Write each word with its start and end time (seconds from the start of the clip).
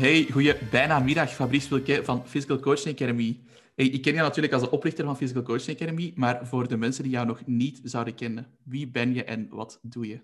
Hey, 0.00 0.26
goeie 0.30 0.54
bijna 0.70 0.98
middag, 0.98 1.30
Fabrice 1.30 1.68
Wilke 1.68 2.04
van 2.04 2.26
Physical 2.26 2.58
Coaching 2.58 2.94
Academy. 2.94 3.40
Ik 3.74 4.02
ken 4.02 4.14
je 4.14 4.20
natuurlijk 4.20 4.52
als 4.52 4.62
de 4.62 4.70
oprichter 4.70 5.04
van 5.04 5.16
Physical 5.16 5.42
Coaching 5.42 5.76
Academy, 5.76 6.12
maar 6.16 6.46
voor 6.46 6.68
de 6.68 6.76
mensen 6.76 7.02
die 7.02 7.12
jou 7.12 7.26
nog 7.26 7.46
niet 7.46 7.80
zouden 7.84 8.14
kennen, 8.14 8.46
wie 8.64 8.90
ben 8.90 9.14
je 9.14 9.24
en 9.24 9.48
wat 9.50 9.78
doe 9.82 10.08
je? 10.08 10.20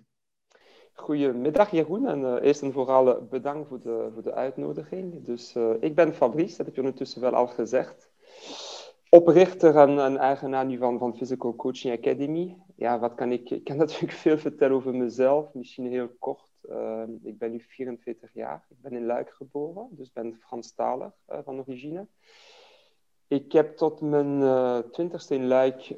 Goedemiddag 0.92 1.70
Jeroen 1.70 2.06
en 2.06 2.20
uh, 2.20 2.34
eerst 2.42 2.62
en 2.62 2.72
vooral 2.72 3.26
bedankt 3.30 3.68
voor 3.68 3.80
de, 3.80 4.08
voor 4.12 4.22
de 4.22 4.32
uitnodiging. 4.32 5.24
Dus 5.24 5.54
uh, 5.56 5.70
ik 5.80 5.94
ben 5.94 6.14
Fabrice, 6.14 6.56
dat 6.56 6.66
heb 6.66 6.74
je 6.74 6.80
ondertussen 6.80 7.20
wel 7.20 7.34
al 7.34 7.46
gezegd. 7.46 8.10
Oprichter 9.08 9.76
en, 9.76 9.98
en 9.98 10.16
eigenaar 10.16 10.66
nu 10.66 10.78
van, 10.78 10.98
van 10.98 11.16
Physical 11.16 11.54
Coaching 11.54 11.98
Academy. 11.98 12.56
Ja, 12.76 12.98
wat 12.98 13.14
kan 13.14 13.32
ik? 13.32 13.50
Ik 13.50 13.64
kan 13.64 13.76
natuurlijk 13.86 14.12
veel 14.12 14.38
vertellen 14.38 14.76
over 14.76 14.94
mezelf, 14.94 15.54
misschien 15.54 15.86
heel 15.86 16.08
kort. 16.18 16.45
Uh, 16.70 17.02
ik 17.22 17.38
ben 17.38 17.50
nu 17.50 17.60
44 17.60 18.30
jaar. 18.32 18.66
Ik 18.68 18.80
ben 18.80 18.92
in 18.92 19.06
Luik 19.06 19.30
geboren, 19.30 19.88
dus 19.90 20.12
ben 20.12 20.36
Franstalig 20.40 21.12
uh, 21.30 21.38
van 21.44 21.58
origine. 21.58 22.06
Ik 23.28 23.52
heb 23.52 23.76
tot 23.76 24.00
mijn 24.00 24.40
uh, 24.40 24.78
twintigste 24.78 25.34
in 25.34 25.46
Luik 25.46 25.96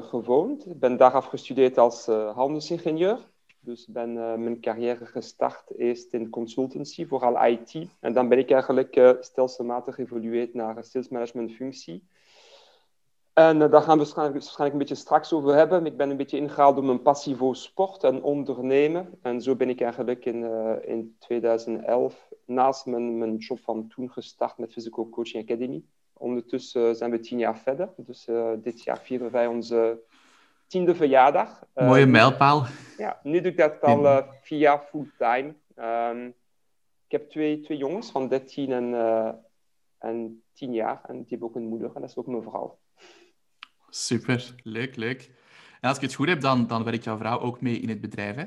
gewoond. 0.00 0.66
Ik 0.66 0.80
ben 0.80 0.96
daar 0.96 1.12
afgestudeerd 1.12 1.78
als 1.78 2.06
handelsingenieur. 2.06 3.18
Dus 3.60 3.86
ben 3.86 4.12
mijn 4.42 4.60
carrière 4.60 5.06
gestart 5.06 5.76
eerst 5.76 6.12
in 6.12 6.30
consultancy, 6.30 7.06
vooral 7.06 7.46
IT. 7.46 7.86
En 8.00 8.12
dan 8.12 8.28
ben 8.28 8.38
ik 8.38 8.50
eigenlijk 8.50 9.16
stelselmatig 9.20 9.94
geëvolueerd 9.94 10.54
naar 10.54 10.76
een 10.76 10.84
sales 10.84 11.08
management 11.08 11.52
functie. 11.52 12.08
En 13.32 13.60
uh, 13.60 13.70
daar 13.70 13.82
gaan 13.82 13.92
we 13.92 14.02
waarschijnlijk, 14.02 14.38
waarschijnlijk, 14.38 14.72
een 14.72 14.78
beetje 14.78 15.02
straks 15.02 15.32
over 15.32 15.54
hebben. 15.54 15.86
Ik 15.86 15.96
ben 15.96 16.10
een 16.10 16.16
beetje 16.16 16.36
ingehaald 16.36 16.74
door 16.74 16.84
mijn 16.84 17.02
passie 17.02 17.36
voor 17.36 17.56
sport 17.56 18.04
en 18.04 18.22
ondernemen. 18.22 19.18
En 19.22 19.40
zo 19.40 19.56
ben 19.56 19.68
ik 19.68 19.80
eigenlijk 19.80 20.24
in, 20.24 20.42
uh, 20.42 20.72
in 20.82 21.16
2011 21.18 22.28
naast 22.46 22.86
mijn, 22.86 23.18
mijn 23.18 23.36
job 23.36 23.60
van 23.60 23.88
toen 23.88 24.10
gestart 24.10 24.58
met 24.58 24.72
Physical 24.72 25.08
Coaching 25.08 25.42
Academy. 25.42 25.82
Ondertussen 26.12 26.96
zijn 26.96 27.10
we 27.10 27.20
tien 27.20 27.38
jaar 27.38 27.58
verder. 27.58 27.92
Dus 27.96 28.28
dit 28.62 28.82
jaar 28.82 28.98
vieren 28.98 29.30
wij 29.30 29.46
onze 29.46 30.00
tiende 30.66 30.94
verjaardag. 30.94 31.62
Mooie 31.74 32.06
mijlpaal. 32.06 32.64
Ja, 32.96 33.20
nu 33.22 33.40
doe 33.40 33.50
ik 33.50 33.56
dat 33.56 33.80
al 33.80 34.24
vier 34.42 34.58
jaar 34.58 34.78
fulltime. 34.78 35.54
Um, 35.76 36.26
ik 37.06 37.12
heb 37.18 37.30
twee, 37.30 37.60
twee 37.60 37.78
jongens 37.78 38.10
van 38.10 38.28
13 38.28 38.72
en, 38.72 38.94
en 39.98 40.42
10 40.52 40.72
jaar. 40.72 41.00
En 41.06 41.14
die 41.16 41.26
hebben 41.28 41.48
ook 41.48 41.56
een 41.56 41.68
moeder. 41.68 41.90
En 41.94 42.00
dat 42.00 42.10
is 42.10 42.16
ook 42.16 42.26
mijn 42.26 42.42
vrouw. 42.42 42.78
Super, 43.90 44.54
leuk, 44.62 44.96
leuk. 44.96 45.30
En 45.80 45.88
als 45.88 45.96
ik 45.96 46.02
het 46.02 46.14
goed 46.14 46.28
heb, 46.28 46.40
dan, 46.40 46.66
dan 46.66 46.84
werkt 46.84 47.04
jouw 47.04 47.16
vrouw 47.16 47.40
ook 47.40 47.60
mee 47.60 47.78
in 47.78 47.88
het 47.88 48.00
bedrijf, 48.00 48.36
hè? 48.36 48.44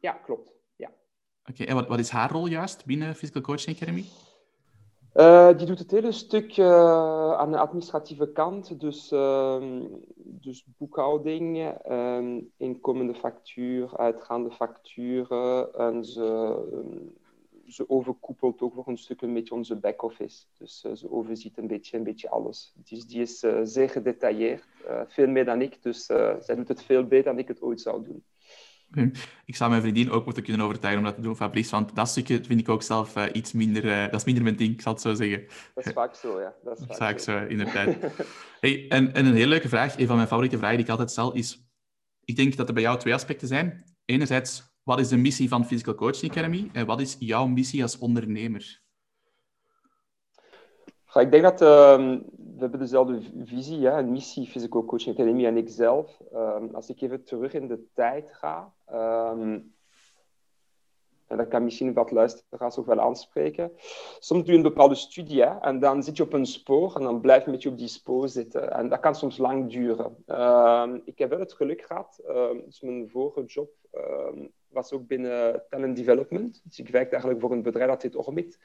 Ja, 0.00 0.12
klopt. 0.12 0.52
Ja. 0.76 0.90
Oké, 1.46 1.64
en 1.64 1.74
wat, 1.74 1.88
wat 1.88 1.98
is 1.98 2.10
haar 2.10 2.30
rol 2.30 2.46
juist 2.46 2.84
binnen 2.84 3.14
Physical 3.14 3.42
Coaching 3.42 3.76
Academy? 3.76 4.04
Uh, 5.14 5.56
die 5.56 5.66
doet 5.66 5.78
het 5.78 5.90
hele 5.90 6.12
stuk 6.12 6.56
uh, 6.56 7.32
aan 7.32 7.50
de 7.50 7.58
administratieve 7.58 8.32
kant, 8.32 8.80
dus, 8.80 9.12
uh, 9.12 9.62
dus 10.16 10.64
boekhouding, 10.78 11.74
inkomende 12.56 13.14
factuur, 13.14 13.96
uitgaande 13.96 14.50
facturen. 14.50 15.74
En 15.74 16.04
ze, 16.04 16.56
ze 17.70 17.88
overkoepelt 17.88 18.60
ook 18.60 18.74
voor 18.74 18.88
een 18.88 18.98
stuk 18.98 19.20
een 19.20 19.34
beetje 19.34 19.54
onze 19.54 19.76
back-office. 19.76 20.44
Dus 20.58 20.84
uh, 20.86 20.92
ze 20.92 21.10
overziet 21.10 21.58
een 21.58 21.66
beetje, 21.66 21.96
een 21.96 22.04
beetje 22.04 22.30
alles. 22.30 22.72
Dus 22.76 23.06
die 23.06 23.20
is 23.20 23.42
uh, 23.42 23.60
zeer 23.62 23.90
gedetailleerd, 23.90 24.64
uh, 24.88 25.00
veel 25.06 25.28
meer 25.28 25.44
dan 25.44 25.62
ik. 25.62 25.82
Dus 25.82 26.04
zij 26.40 26.54
doet 26.54 26.68
het 26.68 26.82
veel 26.82 27.06
beter 27.06 27.24
dan 27.24 27.38
ik 27.38 27.48
het 27.48 27.62
ooit 27.62 27.80
zou 27.80 28.04
doen. 28.04 28.24
Ik 29.44 29.56
zou 29.56 29.70
mijn 29.70 29.82
vriendin 29.82 30.10
ook 30.10 30.24
moeten 30.24 30.42
kunnen 30.42 30.66
overtuigen 30.66 31.02
om 31.02 31.06
dat 31.06 31.16
te 31.16 31.22
doen, 31.22 31.36
Fabrice. 31.36 31.70
Want 31.70 31.94
dat 31.94 32.08
stukje 32.08 32.44
vind 32.44 32.60
ik 32.60 32.68
ook 32.68 32.82
zelf 32.82 33.26
iets 33.26 33.52
minder... 33.52 34.10
dat 34.10 34.20
is 34.20 34.24
minder 34.24 34.42
mijn 34.42 34.56
ding, 34.56 34.72
ik 34.72 34.80
zal 34.80 34.92
het 34.92 35.02
zo 35.02 35.14
zeggen. 35.14 35.46
Dat 35.74 35.86
is 35.86 35.92
vaak 35.92 36.14
zo, 36.14 36.40
ja. 36.40 36.54
Dat 36.64 36.78
is 36.78 36.86
vaak, 36.86 36.96
vaak 36.96 37.18
zo. 37.18 37.38
zo, 37.38 37.46
inderdaad. 37.46 37.96
hey, 38.60 38.88
en, 38.88 39.12
en 39.12 39.26
een 39.26 39.34
hele 39.34 39.46
leuke 39.46 39.68
vraag, 39.68 39.98
een 39.98 40.06
van 40.06 40.16
mijn 40.16 40.28
favoriete 40.28 40.58
vragen 40.58 40.76
die 40.76 40.84
ik 40.84 40.90
altijd 40.90 41.10
stel, 41.10 41.32
is... 41.32 41.68
Ik 42.24 42.36
denk 42.36 42.56
dat 42.56 42.68
er 42.68 42.74
bij 42.74 42.82
jou 42.82 42.98
twee 42.98 43.14
aspecten 43.14 43.48
zijn. 43.48 43.84
Enerzijds, 44.04 44.69
wat 44.90 44.98
is 44.98 45.08
de 45.08 45.16
missie 45.16 45.48
van 45.48 45.64
Physical 45.64 45.94
Coaching 45.94 46.30
Academy 46.30 46.70
en 46.72 46.86
wat 46.86 47.00
is 47.00 47.16
jouw 47.18 47.46
missie 47.46 47.82
als 47.82 47.98
ondernemer? 47.98 48.82
ik 51.14 51.30
denk 51.30 51.42
dat 51.42 51.62
uh, 51.62 51.96
we 52.36 52.58
hebben 52.58 52.78
dezelfde 52.78 53.22
visie, 53.44 53.86
hè, 53.86 53.98
een 53.98 54.10
missie 54.10 54.46
Physical 54.46 54.84
Coaching 54.84 55.14
Academy 55.14 55.46
en 55.46 55.56
ikzelf. 55.56 56.20
Um, 56.34 56.74
als 56.74 56.88
ik 56.88 57.00
even 57.00 57.24
terug 57.24 57.52
in 57.52 57.68
de 57.68 57.86
tijd 57.94 58.32
ga, 58.32 58.72
um, 58.92 59.74
en 61.26 61.36
dat 61.36 61.48
kan 61.48 61.64
misschien 61.64 61.92
wat 61.92 62.10
luisteraars 62.10 62.78
ook 62.78 62.86
wel 62.86 63.00
aanspreken. 63.00 63.72
Soms 64.18 64.42
doe 64.42 64.50
je 64.50 64.56
een 64.56 64.62
bepaalde 64.62 64.94
studie 64.94 65.44
en 65.44 65.78
dan 65.78 66.02
zit 66.02 66.16
je 66.16 66.22
op 66.22 66.32
een 66.32 66.46
spoor 66.46 66.96
en 66.96 67.02
dan 67.02 67.20
blijf 67.20 67.44
je 67.44 67.50
met 67.50 67.62
je 67.62 67.68
op 67.68 67.78
die 67.78 67.88
spoor 67.88 68.28
zitten. 68.28 68.72
En 68.72 68.88
dat 68.88 69.00
kan 69.00 69.14
soms 69.14 69.38
lang 69.38 69.70
duren. 69.70 70.16
Ik 71.04 71.18
heb 71.18 71.30
wel 71.30 71.38
het 71.38 71.52
geluk 71.52 71.82
gehad, 71.82 72.20
uh, 72.28 72.50
dus 72.64 72.80
mijn 72.80 73.10
vorige 73.10 73.44
job 73.44 73.70
was 74.72 74.92
ook 74.92 75.06
binnen 75.06 75.62
talent 75.68 75.96
development. 75.96 76.60
Dus 76.64 76.78
ik 76.78 76.88
werkte 76.88 77.10
eigenlijk 77.10 77.40
voor 77.40 77.52
een 77.52 77.62
bedrijf 77.62 77.88
dat 77.88 78.02
heet 78.02 78.16
Orbit. 78.16 78.58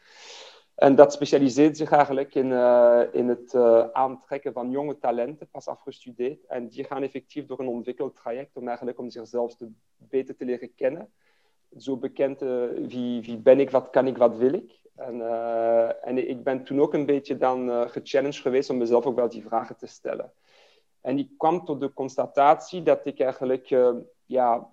En 0.76 0.96
dat 0.96 1.14
specialiseert 1.14 1.78
zich 1.78 1.92
eigenlijk 1.92 2.36
in, 2.36 2.50
uh, 2.50 3.02
in 3.12 3.28
het 3.28 3.54
uh, 3.54 3.88
aantrekken 3.92 4.54
van 4.54 4.72
jonge 4.72 4.98
talenten, 4.98 5.48
pas 5.48 5.68
afgestudeerd. 5.68 6.46
En 6.46 6.68
die 6.68 6.84
gaan 6.84 7.04
effectief 7.04 7.46
door 7.46 7.60
een 7.60 7.68
ontwikkeltraject 7.68 8.58
om 8.58 8.68
eigenlijk 8.68 9.00
om 9.00 9.10
zichzelf 9.10 9.56
te, 9.56 9.70
beter 9.98 10.36
te 10.36 10.46
leren 10.46 10.76
kennen. 10.76 11.12
Zo 11.78 11.98
bekend, 11.98 12.42
uh, 12.42 12.64
wie, 12.88 13.22
wie 13.22 13.38
ben 13.38 13.60
ik, 13.60 13.70
wat 13.70 13.90
kan 13.90 14.08
ik, 14.08 14.18
wat 14.18 14.38
wil 14.38 14.54
ik. 14.54 14.84
En, 14.96 15.22
en 16.02 16.30
ik 16.30 16.44
ben 16.44 16.64
toen 16.64 16.82
ook 16.82 16.94
een 16.94 17.06
beetje 17.06 17.38
dan 17.38 17.90
gechallenged 17.90 18.42
geweest 18.42 18.70
om 18.70 18.78
mezelf 18.78 19.06
ook 19.06 19.16
wel 19.16 19.30
die 19.30 19.44
vragen 19.44 19.78
te 19.78 19.88
stellen. 19.88 20.32
En 21.02 21.18
ik 21.18 21.30
kwam 21.38 21.66
tot 21.66 21.80
de 21.80 21.94
constatatie 21.94 22.84
dat 22.84 23.06
ik 23.06 23.20
eigenlijk 23.20 23.68
ja, 24.26 24.70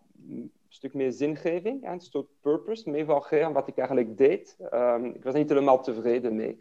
stuk 0.74 0.94
meer 0.94 1.12
zingeving, 1.12 1.88
een 1.88 2.00
stuk 2.00 2.26
purpose, 2.40 2.90
meer 2.90 3.04
van 3.04 3.52
wat 3.52 3.68
ik 3.68 3.76
eigenlijk 3.76 4.16
deed. 4.16 4.56
Um, 4.72 5.04
ik 5.04 5.24
was 5.24 5.34
niet 5.34 5.48
helemaal 5.48 5.82
tevreden 5.82 6.36
mee. 6.36 6.60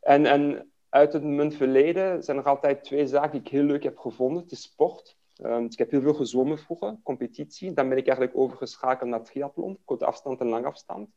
En, 0.00 0.26
en 0.26 0.70
uit 0.88 1.12
het, 1.12 1.24
mijn 1.24 1.52
verleden 1.52 2.22
zijn 2.22 2.36
er 2.36 2.44
altijd 2.44 2.84
twee 2.84 3.06
zaken 3.06 3.30
die 3.30 3.40
ik 3.40 3.48
heel 3.48 3.62
leuk 3.62 3.82
heb 3.82 3.98
gevonden. 3.98 4.42
Het 4.42 4.52
is 4.52 4.62
sport. 4.62 5.16
Um, 5.42 5.62
dus 5.64 5.72
ik 5.72 5.78
heb 5.78 5.90
heel 5.90 6.00
veel 6.00 6.14
gezwommen 6.14 6.58
vroeger, 6.58 6.96
competitie. 7.02 7.72
Dan 7.72 7.88
ben 7.88 7.98
ik 7.98 8.06
eigenlijk 8.06 8.38
overgeschakeld 8.38 9.10
naar 9.10 9.22
triathlon, 9.22 9.78
korte 9.84 10.04
afstand 10.04 10.40
en 10.40 10.48
lange 10.48 10.66
afstand. 10.66 11.10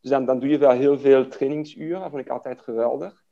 Dus 0.00 0.10
dan, 0.10 0.24
dan 0.24 0.38
doe 0.40 0.48
je 0.48 0.58
wel 0.58 0.70
heel 0.70 0.98
veel 0.98 1.28
trainingsuren. 1.28 2.00
Dat 2.00 2.10
vond 2.10 2.22
ik 2.22 2.30
altijd 2.30 2.60
geweldig. 2.60 3.24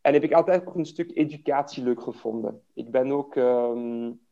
En 0.00 0.12
heb 0.12 0.22
ik 0.22 0.32
altijd 0.32 0.66
ook 0.66 0.74
een 0.74 0.84
stuk 0.84 1.16
educatie 1.16 1.82
leuk 1.82 2.02
gevonden. 2.02 2.62
Ik 2.74 2.90
ben 2.90 3.12
ook... 3.12 3.34
Um, 3.34 4.24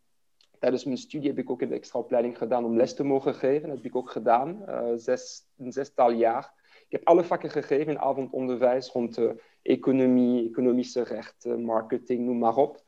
tijdens 0.64 0.84
mijn 0.84 0.98
studie 0.98 1.28
heb 1.28 1.38
ik 1.38 1.50
ook 1.50 1.60
een 1.60 1.72
extra 1.72 1.98
opleiding 1.98 2.38
gedaan 2.38 2.64
om 2.64 2.76
les 2.76 2.94
te 2.94 3.04
mogen 3.04 3.34
geven. 3.34 3.68
Dat 3.68 3.76
heb 3.76 3.86
ik 3.86 3.96
ook 3.96 4.10
gedaan, 4.10 4.62
uh, 4.68 4.80
zes, 4.96 5.42
een 5.58 5.72
zestal 5.72 6.10
jaar. 6.10 6.52
Ik 6.64 6.92
heb 6.92 7.04
alle 7.04 7.24
vakken 7.24 7.50
gegeven 7.50 7.92
in 7.92 7.98
avondonderwijs 7.98 8.90
rond 8.90 9.14
de 9.14 9.42
economie, 9.62 10.48
economische 10.48 11.02
rechten, 11.02 11.64
marketing, 11.64 12.24
noem 12.24 12.38
maar 12.38 12.56
op, 12.56 12.82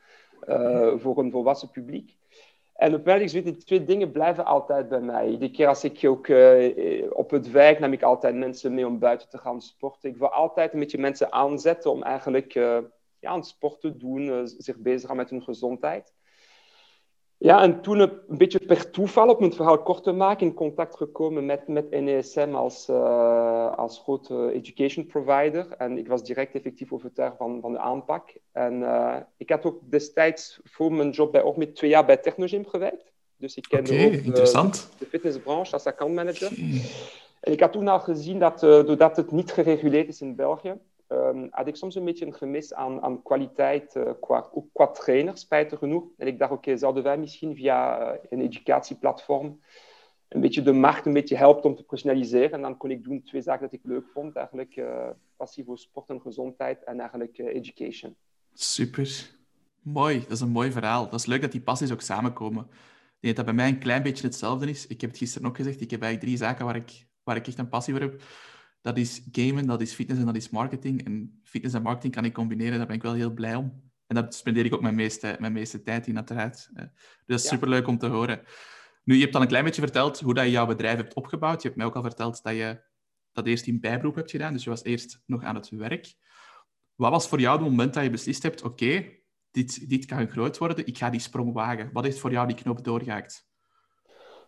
uh, 0.49 0.93
voor 0.97 1.19
een 1.19 1.31
volwassen 1.31 1.71
publiek. 1.71 2.17
En 2.75 2.95
op 2.95 3.05
mij 3.05 3.27
die 3.27 3.57
twee 3.57 3.85
dingen 3.85 4.13
blijven 4.13 4.45
altijd 4.45 4.89
bij 4.89 5.01
mij. 5.01 5.29
Iedere 5.29 5.51
keer 5.51 5.69
als 5.69 5.85
ik 5.85 6.01
ook 6.05 6.27
uh, 6.27 7.11
op 7.13 7.31
het 7.31 7.51
werk 7.51 7.79
nam 7.79 7.93
ik 7.93 8.03
altijd 8.03 8.35
mensen 8.35 8.75
mee 8.75 8.87
om 8.87 8.99
buiten 8.99 9.29
te 9.29 9.39
gaan 9.39 9.61
sporten. 9.61 10.11
Ik 10.11 10.17
wil 10.17 10.31
altijd 10.31 10.73
een 10.73 10.79
beetje 10.81 10.99
mensen 10.99 11.33
aanzetten 11.33 11.91
om 11.91 12.03
eigenlijk 12.03 12.55
uh, 12.55 12.79
ja, 13.19 13.35
een 13.35 13.43
sport 13.43 13.81
te 13.81 13.97
doen, 13.97 14.49
zich 14.49 14.77
bezig 14.77 15.09
gaan 15.09 15.17
met 15.17 15.31
hun 15.31 15.43
gezondheid. 15.43 16.15
Ja, 17.39 17.63
en 17.63 17.81
toen 17.81 17.99
een 18.01 18.21
beetje 18.29 18.59
per 18.59 18.91
toeval, 18.91 19.35
om 19.35 19.43
het 19.43 19.55
verhaal 19.55 19.83
kort 19.83 20.03
te 20.03 20.13
maken, 20.13 20.47
in 20.47 20.55
contact 20.55 20.97
gekomen 20.97 21.47
met, 21.47 21.69
met 21.69 21.91
NESM 21.91 22.55
als, 22.55 22.89
uh, 22.89 23.77
als 23.77 23.99
grote 23.99 24.53
education 24.53 25.07
provider. 25.07 25.67
En 25.79 25.99
ik 25.99 26.09
was 26.09 26.23
direct 26.23 26.55
effectief 26.55 26.93
overtuigd 26.93 27.37
van, 27.37 27.61
van 27.61 27.73
de 27.73 27.79
aanpak. 27.79 28.35
En 28.53 28.81
uh, 28.81 29.17
ik 29.37 29.51
had 29.51 29.65
ook 29.65 29.81
destijds 29.91 30.61
voor 30.65 30.93
mijn 30.93 31.11
job 31.11 31.33
bij 31.33 31.43
Ormit 31.43 31.75
twee 31.75 31.91
jaar 31.91 32.07
bij 32.07 32.17
Technogym 32.17 32.67
gewerkt. 32.67 33.13
Dus 33.37 33.57
ik 33.57 33.65
kende 33.69 33.93
okay, 33.93 34.07
ook 34.65 34.73
de 34.99 35.07
fitnessbranche 35.09 35.73
als 35.73 35.87
accountmanager. 35.87 36.53
En 37.41 37.53
ik 37.53 37.61
had 37.61 37.73
toen 37.73 37.89
al 37.89 38.01
gezien 38.01 38.39
dat, 38.39 38.63
uh, 38.63 38.71
doordat 38.71 39.17
het 39.17 39.31
niet 39.31 39.53
gereguleerd 39.53 40.09
is 40.09 40.21
in 40.21 40.37
België, 40.37 40.75
um, 41.09 41.49
had 41.51 41.67
ik 41.67 41.77
soms 41.77 41.95
een 41.95 42.05
beetje 42.05 42.27
een 42.27 42.35
gemis 42.35 42.75
aan, 42.75 43.03
aan 43.03 43.23
kwaliteit 43.23 43.95
uh, 43.95 44.11
qua, 44.21 44.49
ook 44.53 44.67
qua 44.73 44.87
trainers, 44.87 45.41
spijtig 45.41 45.79
genoeg. 45.79 46.05
En 46.17 46.27
ik 46.27 46.39
dacht, 46.39 46.53
oké, 46.53 46.61
okay, 46.61 46.79
zouden 46.79 47.03
wij 47.03 47.19
misschien 47.19 47.57
via 47.57 48.13
uh, 48.13 48.19
een 48.31 48.41
educatieplatform 48.41 49.61
een 50.29 50.41
beetje 50.41 50.63
de 50.63 50.73
markt 50.73 51.07
een 51.07 51.13
beetje 51.13 51.37
helpen 51.37 51.65
om 51.65 51.77
te 51.77 51.83
professionaliseren. 51.85 52.53
En 52.53 52.63
dan 52.63 52.77
kon 52.77 52.91
ik 52.91 53.05
doen 53.05 53.23
twee 53.23 53.43
zaken 53.43 53.63
dat 53.63 53.73
ik 53.73 53.81
leuk 53.83 54.09
vond. 54.13 54.37
Eigenlijk 54.37 54.77
uh, 54.77 55.09
passie 55.37 55.65
voor 55.65 55.79
sport 55.79 56.09
en 56.09 56.21
gezondheid 56.21 56.85
en 56.85 57.01
eigenlijk 57.01 57.39
education. 57.39 58.17
Super. 58.53 59.31
Mooi. 59.83 60.21
Dat 60.21 60.31
is 60.31 60.41
een 60.41 60.49
mooi 60.49 60.71
verhaal. 60.71 61.05
Dat 61.05 61.21
is 61.21 61.27
leuk 61.27 61.41
dat 61.41 61.53
die 61.53 61.61
passies 61.61 61.93
ook 61.93 62.01
samenkomen. 62.01 62.67
Ik 62.71 63.23
denk 63.23 63.37
dat 63.37 63.45
bij 63.45 63.55
mij 63.55 63.69
een 63.69 63.79
klein 63.79 64.03
beetje 64.03 64.27
hetzelfde 64.27 64.69
is. 64.69 64.87
Ik 64.87 65.01
heb 65.01 65.11
het 65.11 65.19
gisteren 65.19 65.49
ook 65.49 65.57
gezegd. 65.57 65.81
Ik 65.81 65.91
heb 65.91 66.03
eigenlijk 66.03 66.33
drie 66.33 66.47
zaken 66.47 66.65
waar 66.65 66.77
ik, 66.77 67.07
waar 67.25 67.37
ik 67.37 67.47
echt 67.47 67.59
een 67.59 67.69
passie 67.69 67.95
voor 67.95 68.03
heb. 68.03 68.23
Dat 68.87 68.99
is 68.99 69.23
gamen, 69.33 69.67
dat 69.67 69.81
is 69.81 69.93
fitness 69.93 70.21
en 70.21 70.27
dat 70.27 70.37
is 70.37 70.51
marketing. 70.51 71.05
En 71.05 71.41
fitness 71.43 71.75
en 71.75 71.83
marketing 71.83 72.15
kan 72.15 72.25
ik 72.25 72.33
combineren, 72.33 72.79
daar 72.79 72.87
ben 72.87 72.97
ik 72.97 73.03
wel 73.03 73.13
heel 73.13 73.31
blij 73.33 73.55
om. 73.55 73.83
En 74.07 74.15
dat 74.15 74.35
spendeer 74.35 74.65
ik 74.65 74.75
ook 74.75 74.81
mijn 74.81 74.95
meeste, 74.95 75.37
mijn 75.39 75.53
meeste 75.53 75.83
tijd 75.83 76.07
in, 76.07 76.17
uiteraard. 76.17 76.69
Dus 76.73 76.89
dat 77.27 77.39
is 77.39 77.43
ja. 77.43 77.49
superleuk 77.49 77.87
om 77.87 77.99
te 77.99 78.07
horen. 78.07 78.41
Nu, 79.05 79.15
je 79.15 79.23
hebt 79.23 79.35
al 79.35 79.41
een 79.41 79.49
klein 79.49 79.65
beetje 79.65 79.81
verteld 79.81 80.21
hoe 80.21 80.35
dat 80.35 80.45
je 80.45 80.51
jouw 80.51 80.67
bedrijf 80.67 80.97
hebt 80.97 81.15
opgebouwd. 81.15 81.63
Je 81.63 81.69
hebt 81.69 81.77
mij 81.79 81.87
ook 81.87 81.97
al 81.97 82.03
verteld 82.03 82.43
dat 82.43 82.55
je 82.55 82.83
dat 83.33 83.47
eerst 83.47 83.67
in 83.67 83.81
bijberoep 83.81 84.15
hebt 84.15 84.31
gedaan. 84.31 84.53
Dus 84.53 84.65
je 84.65 84.71
was 84.71 84.85
eerst 84.85 85.23
nog 85.27 85.43
aan 85.43 85.55
het 85.55 85.69
werk. 85.69 86.15
Wat 86.95 87.11
was 87.11 87.29
voor 87.29 87.41
jou 87.41 87.59
het 87.59 87.69
moment 87.69 87.95
dat 87.95 88.03
je 88.03 88.11
beslist 88.11 88.43
hebt, 88.43 88.63
oké, 88.63 89.05
dit, 89.51 89.89
dit 89.89 90.05
kan 90.05 90.29
groot 90.29 90.59
worden, 90.59 90.87
ik 90.87 90.99
ga 90.99 91.11
die 91.11 91.21
sprong 91.21 91.53
wagen. 91.53 91.91
Wat 91.93 92.05
heeft 92.05 92.19
voor 92.19 92.31
jou 92.31 92.47
die 92.47 92.57
knop 92.57 92.85
doorgehaakt? 92.85 93.49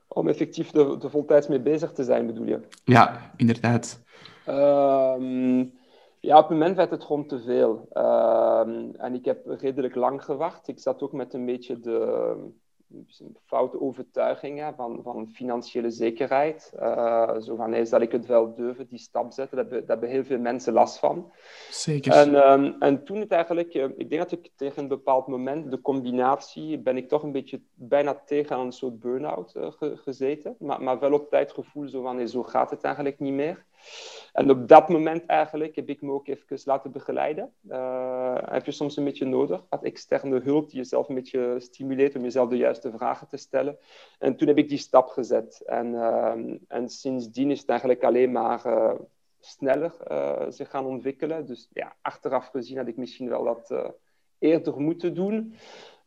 Om 0.09 0.29
effectief 0.29 0.71
de, 0.71 0.97
de 0.99 1.11
voltijds 1.11 1.47
mee 1.47 1.61
bezig 1.61 1.93
te 1.93 2.05
zijn, 2.05 2.27
bedoel 2.27 2.47
je? 2.47 2.61
Ja, 2.85 3.33
inderdaad. 3.37 4.03
Ehm, 4.45 5.59
ja, 6.21 6.37
op 6.37 6.49
het 6.49 6.51
moment 6.51 6.77
werd 6.77 6.91
het 6.91 7.05
gewoon 7.05 7.27
te 7.27 7.41
veel. 7.41 7.89
Ehm, 7.93 8.91
en 8.97 9.15
ik 9.15 9.25
heb 9.25 9.47
redelijk 9.47 9.95
lang 9.95 10.25
gewacht. 10.25 10.69
Ik 10.69 10.81
zat 10.81 11.03
ook 11.03 11.13
met 11.13 11.35
een 11.35 11.47
beetje 11.47 11.81
de 11.81 12.35
foute 13.45 13.81
overtuigingen 13.81 14.75
van, 14.75 15.01
van 15.03 15.29
financiële 15.29 15.91
zekerheid. 15.91 16.73
Uh, 16.81 17.41
zo 17.41 17.57
van, 17.57 17.75
is 17.75 17.91
dat 17.91 18.01
ik 18.01 18.13
het 18.13 18.27
wel 18.27 18.55
durven, 18.55 18.87
die 18.89 18.99
stap 18.99 19.33
zetten. 19.33 19.57
Daar 19.57 19.67
hebben, 19.67 19.87
daar 19.87 19.97
hebben 19.97 20.15
heel 20.15 20.25
veel 20.25 20.39
mensen 20.39 20.73
last 20.73 20.99
van. 20.99 21.33
Zeker. 21.71 22.13
En, 22.13 22.51
um, 22.51 22.77
en 22.79 23.05
toen 23.05 23.21
het 23.21 23.33
eigenlijk, 23.33 23.75
uh, 23.75 23.85
ik 23.97 24.11
denk 24.11 24.23
dat 24.23 24.33
ik 24.33 24.51
tegen 24.57 24.83
een 24.83 24.89
bepaald 24.89 25.27
moment, 25.27 25.71
de 25.71 25.81
combinatie, 25.81 26.79
ben 26.79 26.97
ik 26.97 27.09
toch 27.09 27.23
een 27.23 27.33
beetje 27.33 27.61
bijna 27.75 28.15
tegen 28.15 28.57
aan 28.57 28.67
een 28.67 28.73
soort 28.73 28.99
burn-out 28.99 29.55
uh, 29.57 29.71
ge 29.71 29.97
gezeten. 29.97 30.57
Maar, 30.59 30.83
maar 30.83 30.99
wel 30.99 31.13
op 31.13 31.31
tijd 31.31 31.53
gevoel 31.53 31.89
zo 31.89 32.03
van, 32.03 32.17
nee, 32.17 32.29
zo 32.29 32.43
gaat 32.43 32.71
het 32.71 32.83
eigenlijk 32.83 33.19
niet 33.19 33.33
meer. 33.33 33.67
En 34.33 34.51
op 34.51 34.69
dat 34.69 34.89
moment 34.89 35.27
eigenlijk 35.27 35.77
heb 35.77 35.89
ik 35.89 36.03
me 36.03 36.13
ook 36.13 36.29
even 36.29 36.59
laten 36.65 36.93
begeleiden. 36.93 37.53
Uh, 37.69 38.37
heb 38.41 38.65
je 38.65 38.73
soms 38.73 38.97
een 38.97 39.05
beetje 39.05 39.25
nodig, 39.25 39.65
wat 39.69 39.85
externe 39.85 40.41
hulp 40.41 40.69
die 40.69 40.77
jezelf 40.77 41.09
een 41.09 41.15
beetje 41.15 41.55
stimuleert 41.59 42.17
om 42.17 42.23
jezelf 42.23 42.49
de 42.49 42.57
juiste 42.57 42.91
vragen 42.91 43.29
te 43.29 43.37
stellen. 43.37 43.79
En 44.19 44.37
toen 44.37 44.49
heb 44.49 44.59
ik 44.59 44.69
die 44.69 44.79
stap 44.79 45.09
gezet. 45.09 45.63
En, 45.67 45.87
uh, 45.87 46.33
en 46.69 46.89
sindsdien 46.89 47.51
is 47.51 47.61
het 47.61 47.69
eigenlijk 47.69 48.05
alleen 48.05 48.33
maar 48.33 48.67
uh, 48.67 48.95
sneller 49.41 49.93
zich 50.49 50.71
gaan 50.71 50.87
ontwikkelen. 50.87 51.47
Dus 51.47 51.69
ja, 51.73 51.97
achteraf 52.03 52.47
gezien 52.47 52.77
had 52.77 52.89
ik 52.89 52.97
misschien 52.97 53.29
wel 53.29 53.45
dat 53.45 53.93
eerder 54.39 54.81
moeten 54.81 55.15
doen. 55.15 55.55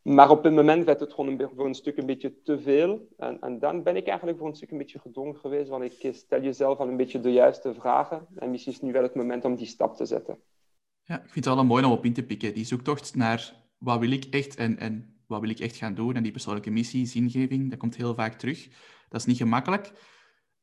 Maar 0.01 0.29
op 0.29 0.45
een 0.45 0.53
moment 0.53 0.85
werd 0.85 0.99
het 0.99 1.13
gewoon 1.13 1.39
een, 1.39 1.49
voor 1.55 1.65
een 1.65 1.73
stuk 1.73 1.97
een 1.97 2.05
beetje 2.05 2.41
te 2.41 2.59
veel. 2.59 3.07
En, 3.17 3.39
en, 3.41 3.59
dan 3.59 3.83
ben 3.83 3.95
ik 3.95 4.07
eigenlijk 4.07 4.37
voor 4.37 4.47
een 4.47 4.55
stuk 4.55 4.71
een 4.71 4.77
beetje 4.77 4.99
gedwongen 4.99 5.35
geweest. 5.35 5.69
Want 5.69 5.83
ik 5.83 6.13
stel 6.15 6.41
jezelf 6.41 6.77
al 6.77 6.87
een 6.87 6.97
beetje 6.97 7.19
de 7.19 7.31
juiste 7.31 7.73
vragen. 7.73 8.27
En 8.35 8.51
misschien 8.51 8.71
is 8.71 8.77
het 8.77 8.87
nu 8.87 8.93
wel 8.93 9.03
het 9.03 9.15
moment 9.15 9.45
om 9.45 9.55
die 9.55 9.65
stap 9.65 9.95
te 9.95 10.05
zetten. 10.05 10.37
Ja, 11.03 11.15
ik 11.15 11.29
vind 11.29 11.45
het 11.45 11.53
wel 11.53 11.65
mooi 11.65 11.85
om 11.85 11.91
op 11.91 12.05
in 12.05 12.13
te 12.13 12.23
pikken. 12.23 12.53
Die 12.53 12.65
zoektocht 12.65 13.15
naar 13.15 13.53
wat 13.77 13.99
wil 13.99 14.11
ik 14.11 14.25
echt 14.29 14.55
en, 14.55 14.77
en 14.77 15.21
wat 15.27 15.41
wil 15.41 15.49
ik 15.49 15.59
echt 15.59 15.75
gaan 15.75 15.93
doen. 15.93 16.15
En 16.15 16.23
die 16.23 16.31
persoonlijke 16.31 16.71
missie, 16.71 17.05
zingeving, 17.05 17.69
dat 17.69 17.79
komt 17.79 17.95
heel 17.95 18.15
vaak 18.15 18.33
terug. 18.33 18.67
Dat 19.09 19.19
is 19.19 19.25
niet 19.25 19.37
gemakkelijk. 19.37 19.91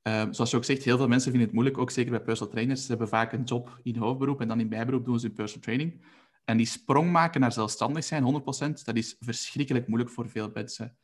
Uh, 0.08 0.24
zoals 0.30 0.50
je 0.50 0.56
ook 0.56 0.64
zegt, 0.64 0.84
heel 0.84 0.96
veel 0.96 1.08
mensen 1.08 1.30
vinden 1.30 1.48
het 1.48 1.56
moeilijk, 1.56 1.78
ook 1.78 1.90
zeker 1.90 2.10
bij 2.10 2.20
personal 2.20 2.52
trainers. 2.52 2.80
Ze 2.80 2.88
hebben 2.88 3.08
vaak 3.08 3.32
een 3.32 3.42
job 3.42 3.80
in 3.82 3.96
hoofdberoep 3.96 4.40
en 4.40 4.48
dan 4.48 4.60
in 4.60 4.68
bijberoep 4.68 5.04
doen 5.04 5.20
ze 5.20 5.30
personal 5.30 5.62
training. 5.62 6.04
En 6.48 6.56
die 6.56 6.66
sprong 6.66 7.10
maken 7.10 7.40
naar 7.40 7.52
zelfstandig 7.52 8.04
zijn, 8.04 8.42
100%, 8.42 8.84
dat 8.84 8.96
is 8.96 9.16
verschrikkelijk 9.20 9.86
moeilijk 9.86 10.12
voor 10.12 10.28
veel 10.28 10.50
mensen. 10.54 10.98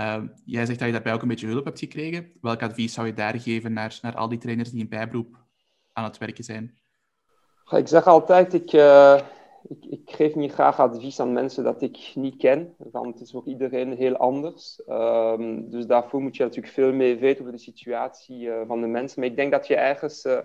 Uh, 0.00 0.22
jij 0.44 0.66
zegt 0.66 0.78
dat 0.78 0.86
je 0.86 0.94
daarbij 0.94 1.12
ook 1.12 1.22
een 1.22 1.28
beetje 1.28 1.46
hulp 1.46 1.64
hebt 1.64 1.78
gekregen. 1.78 2.32
Welk 2.40 2.62
advies 2.62 2.92
zou 2.92 3.06
je 3.06 3.14
daar 3.14 3.40
geven 3.40 3.72
naar, 3.72 3.98
naar 4.02 4.16
al 4.16 4.28
die 4.28 4.38
trainers 4.38 4.70
die 4.70 4.80
in 4.80 4.88
bijberoep 4.88 5.36
aan 5.92 6.04
het 6.04 6.18
werken 6.18 6.44
zijn? 6.44 6.78
Ik 7.70 7.88
zeg 7.88 8.06
altijd, 8.06 8.54
ik, 8.54 8.72
uh, 8.72 9.20
ik, 9.68 9.84
ik, 9.84 10.10
geef 10.10 10.34
niet 10.34 10.52
graag 10.52 10.80
advies 10.80 11.20
aan 11.20 11.32
mensen 11.32 11.64
dat 11.64 11.82
ik 11.82 12.12
niet 12.14 12.36
ken. 12.36 12.74
Want 12.78 13.06
het 13.06 13.20
is 13.20 13.30
voor 13.30 13.46
iedereen 13.46 13.92
heel 13.92 14.16
anders. 14.16 14.80
Um, 14.88 15.70
dus 15.70 15.86
daarvoor 15.86 16.20
moet 16.20 16.36
je 16.36 16.42
natuurlijk 16.42 16.74
veel 16.74 16.92
meer 16.92 17.18
weten 17.18 17.40
over 17.40 17.56
de 17.56 17.62
situatie 17.62 18.40
uh, 18.40 18.60
van 18.66 18.80
de 18.80 18.86
mensen. 18.86 19.20
Maar 19.20 19.28
ik 19.28 19.36
denk 19.36 19.52
dat 19.52 19.66
je 19.66 19.76
ergens 19.76 20.24
eh, 20.24 20.38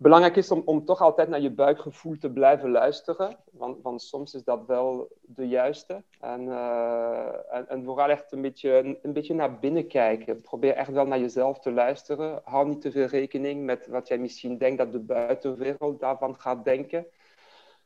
belangrijk 0.00 0.36
is 0.36 0.50
om, 0.50 0.62
om 0.64 0.84
toch 0.84 1.00
altijd 1.00 1.28
naar 1.28 1.40
je 1.40 1.50
buikgevoel 1.50 2.18
te 2.18 2.30
blijven 2.30 2.70
luisteren. 2.70 3.36
Want, 3.52 3.82
want 3.82 4.02
soms 4.02 4.34
is 4.34 4.44
dat 4.44 4.66
wel 4.66 5.08
de 5.20 5.48
juiste. 5.48 6.02
En, 6.20 6.42
uh, 6.42 7.26
en, 7.50 7.68
en, 7.68 7.84
vooral 7.84 8.08
echt 8.08 8.32
een 8.32 8.40
beetje, 8.40 8.98
een, 9.02 9.12
beetje 9.12 9.34
naar 9.34 9.58
binnen 9.58 9.86
kijken. 9.86 10.40
Probeer 10.40 10.74
echt 10.74 10.90
wel 10.90 11.06
naar 11.06 11.18
jezelf 11.18 11.58
te 11.58 11.72
luisteren. 11.72 12.40
Hou 12.44 12.68
niet 12.68 12.80
te 12.80 12.90
veel 12.90 13.06
rekening 13.06 13.64
met 13.64 13.86
wat 13.86 14.08
jij 14.08 14.18
misschien 14.18 14.58
denkt 14.58 14.78
dat 14.78 14.92
de 14.92 15.00
buitenwereld 15.00 16.00
daarvan 16.00 16.34
gaat 16.34 16.64
denken. 16.64 17.06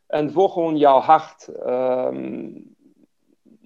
En 0.06 0.32
volg 0.32 0.52
gewoon 0.52 0.76
jouw 0.76 0.98
hart. 0.98 1.48
Um, 1.66 2.74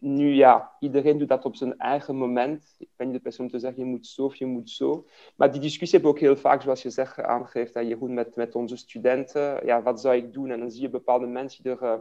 nu 0.00 0.34
ja, 0.34 0.72
iedereen 0.80 1.18
doet 1.18 1.28
dat 1.28 1.44
op 1.44 1.56
zijn 1.56 1.78
eigen 1.78 2.16
moment. 2.16 2.74
Ik 2.78 2.88
ben 2.96 3.06
niet 3.06 3.16
de 3.16 3.22
persoon 3.22 3.46
om 3.46 3.52
te 3.52 3.58
zeggen, 3.58 3.82
je 3.82 3.88
moet 3.88 4.06
zo 4.06 4.24
of 4.24 4.34
je 4.34 4.46
moet 4.46 4.70
zo. 4.70 5.06
Maar 5.36 5.52
die 5.52 5.60
discussie 5.60 5.98
hebben 5.98 6.10
we 6.10 6.16
ook 6.16 6.32
heel 6.32 6.40
vaak, 6.42 6.62
zoals 6.62 6.82
je 6.82 6.90
zegt, 6.90 7.20
aangegeven. 7.20 7.72
Dat 7.72 7.88
je 7.88 7.96
goed 7.96 8.10
met, 8.10 8.36
met 8.36 8.54
onze 8.54 8.76
studenten, 8.76 9.66
ja, 9.66 9.82
wat 9.82 10.00
zou 10.00 10.16
ik 10.16 10.32
doen? 10.32 10.50
En 10.50 10.58
dan 10.58 10.70
zie 10.70 10.80
je 10.80 10.90
bepaalde 10.90 11.26
mensen 11.26 11.62
die 11.62 11.72
er, 11.72 11.82
uh, 11.82 11.98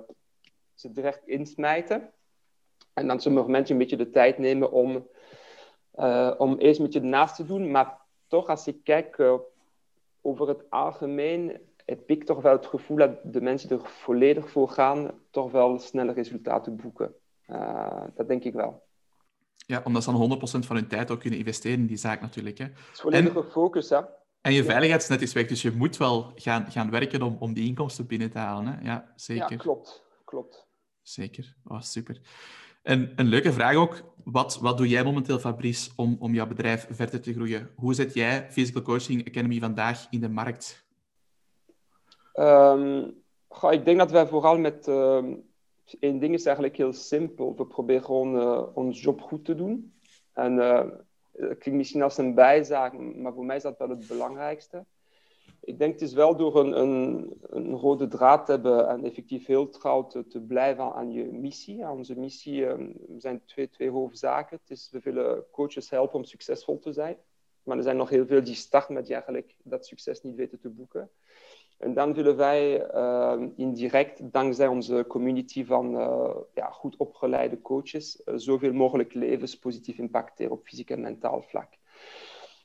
ze 0.73 0.91
direct 0.91 1.27
insmijten. 1.27 2.11
En 2.93 3.07
dan 3.07 3.19
sommige 3.19 3.49
mensen 3.49 3.75
een 3.75 3.81
beetje 3.81 3.97
de 3.97 4.09
tijd 4.09 4.37
nemen 4.37 4.71
om, 4.71 5.07
uh, 5.95 6.33
om 6.37 6.57
eerst 6.57 6.79
een 6.79 6.85
beetje 6.85 6.99
naast 6.99 7.35
te 7.35 7.45
doen. 7.45 7.71
Maar 7.71 7.97
toch, 8.27 8.47
als 8.47 8.67
ik 8.67 8.83
kijk 8.83 9.17
uh, 9.17 9.33
over 10.21 10.47
het 10.47 10.69
algemeen, 10.69 11.57
heb 11.85 12.09
ik 12.09 12.23
toch 12.23 12.41
wel 12.41 12.51
het 12.51 12.65
gevoel 12.65 12.97
dat 12.97 13.33
de 13.33 13.41
mensen 13.41 13.69
er 13.69 13.79
volledig 13.79 14.49
voor 14.49 14.69
gaan, 14.69 15.11
toch 15.29 15.51
wel 15.51 15.79
snelle 15.79 16.11
resultaten 16.11 16.75
boeken. 16.75 17.15
Uh, 17.47 18.03
dat 18.15 18.27
denk 18.27 18.43
ik 18.43 18.53
wel. 18.53 18.85
Ja, 19.55 19.81
omdat 19.83 20.03
ze 20.03 20.11
dan 20.11 20.37
100% 20.63 20.65
van 20.65 20.75
hun 20.75 20.87
tijd 20.87 21.11
ook 21.11 21.19
kunnen 21.19 21.39
investeren 21.39 21.79
in 21.79 21.85
die 21.85 21.97
zaak 21.97 22.21
natuurlijk. 22.21 22.57
Hè. 22.57 22.63
Het 22.63 22.73
is 22.93 22.99
volledige 22.99 23.39
en, 23.39 23.51
focus, 23.51 23.89
hè. 23.89 24.01
En 24.41 24.53
je 24.53 24.63
veiligheidsnet 24.63 25.21
is 25.21 25.33
weg, 25.33 25.47
dus 25.47 25.61
je 25.61 25.71
moet 25.71 25.97
wel 25.97 26.31
gaan, 26.35 26.71
gaan 26.71 26.91
werken 26.91 27.21
om, 27.21 27.37
om 27.39 27.53
die 27.53 27.67
inkomsten 27.67 28.07
binnen 28.07 28.31
te 28.31 28.37
halen. 28.37 28.73
Hè. 28.73 28.85
Ja, 28.85 29.11
zeker. 29.15 29.51
Ja, 29.51 29.57
klopt. 29.57 30.03
klopt. 30.25 30.67
Zeker. 31.01 31.55
Oh, 31.63 31.81
super. 31.81 32.21
En 32.83 33.11
een 33.15 33.27
leuke 33.27 33.53
vraag 33.53 33.75
ook. 33.75 34.01
Wat, 34.23 34.57
wat 34.61 34.77
doe 34.77 34.87
jij 34.87 35.03
momenteel, 35.03 35.39
Fabrice, 35.39 35.91
om, 35.95 36.15
om 36.19 36.33
jouw 36.33 36.47
bedrijf 36.47 36.87
verder 36.89 37.21
te 37.21 37.33
groeien? 37.33 37.71
Hoe 37.75 37.93
zet 37.93 38.13
jij 38.13 38.47
Physical 38.51 38.81
Coaching 38.81 39.27
Academy 39.27 39.59
vandaag 39.59 40.07
in 40.09 40.19
de 40.19 40.29
markt? 40.29 40.85
Um, 42.33 43.23
goh, 43.47 43.73
ik 43.73 43.85
denk 43.85 43.97
dat 43.97 44.11
wij 44.11 44.27
vooral 44.27 44.57
met... 44.57 44.87
Uh, 44.87 45.23
één 45.99 46.19
ding 46.19 46.33
is 46.33 46.45
eigenlijk 46.45 46.77
heel 46.77 46.93
simpel. 46.93 47.55
We 47.55 47.65
proberen 47.65 48.03
gewoon 48.03 48.35
uh, 48.35 48.67
ons 48.73 49.01
job 49.01 49.21
goed 49.21 49.45
te 49.45 49.55
doen. 49.55 49.93
En 50.33 50.55
dat 51.31 51.57
klinkt 51.57 51.79
misschien 51.79 52.01
als 52.01 52.17
een 52.17 52.33
bijzaak, 52.33 52.93
maar 53.15 53.33
voor 53.33 53.45
mij 53.45 53.55
is 53.55 53.63
dat 53.63 53.77
wel 53.77 53.89
het 53.89 54.07
belangrijkste. 54.07 54.85
Ik 55.61 55.79
denk 55.79 55.93
het 55.93 56.01
is 56.01 56.13
wel 56.13 56.35
door 56.35 56.59
een, 56.59 56.79
een, 56.79 57.33
een 57.41 57.73
rode 57.73 58.07
draad 58.07 58.45
te 58.45 58.51
hebben 58.51 58.87
en 58.87 59.03
effectief 59.03 59.45
heel 59.45 59.69
trouw 59.69 60.07
te, 60.07 60.41
blijven 60.47 60.93
aan 60.93 61.11
je 61.11 61.23
missie. 61.23 61.85
Aan 61.85 61.97
onze 61.97 62.19
missie 62.19 62.65
um, 62.65 62.93
zijn 63.17 63.41
twee, 63.45 63.69
twee 63.69 63.89
hoofdzaken. 63.89 64.57
Het 64.61 64.69
is, 64.69 64.89
we 64.91 64.99
willen 64.99 65.45
coaches 65.51 65.89
helpen 65.89 66.15
om 66.15 66.23
succesvol 66.23 66.79
te 66.79 66.93
zijn. 66.93 67.17
Maar 67.63 67.77
er 67.77 67.83
zijn 67.83 67.97
nog 67.97 68.09
heel 68.09 68.25
veel 68.25 68.43
die 68.43 68.55
starten 68.55 68.93
met 68.93 69.11
eigenlijk 69.11 69.55
dat 69.63 69.85
succes 69.85 70.21
niet 70.21 70.35
weten 70.35 70.59
te 70.59 70.69
boeken. 70.69 71.09
En 71.77 71.93
dan 71.93 72.13
willen 72.13 72.37
wij 72.37 72.93
uh, 72.95 73.41
indirect, 73.55 74.31
dankzij 74.31 74.67
onze 74.67 75.05
community 75.07 75.65
van 75.65 75.95
uh, 75.95 76.29
ja, 76.53 76.69
goed 76.69 76.97
opgeleide 76.97 77.61
coaches, 77.61 78.21
uh, 78.25 78.33
zoveel 78.37 78.73
mogelijk 78.73 79.13
levens 79.13 79.59
positief 79.59 79.97
impacteren 79.97 80.51
op 80.51 80.65
fysiek 80.65 80.89
en 80.89 81.01
mentaal 81.01 81.41
vlak. 81.41 81.67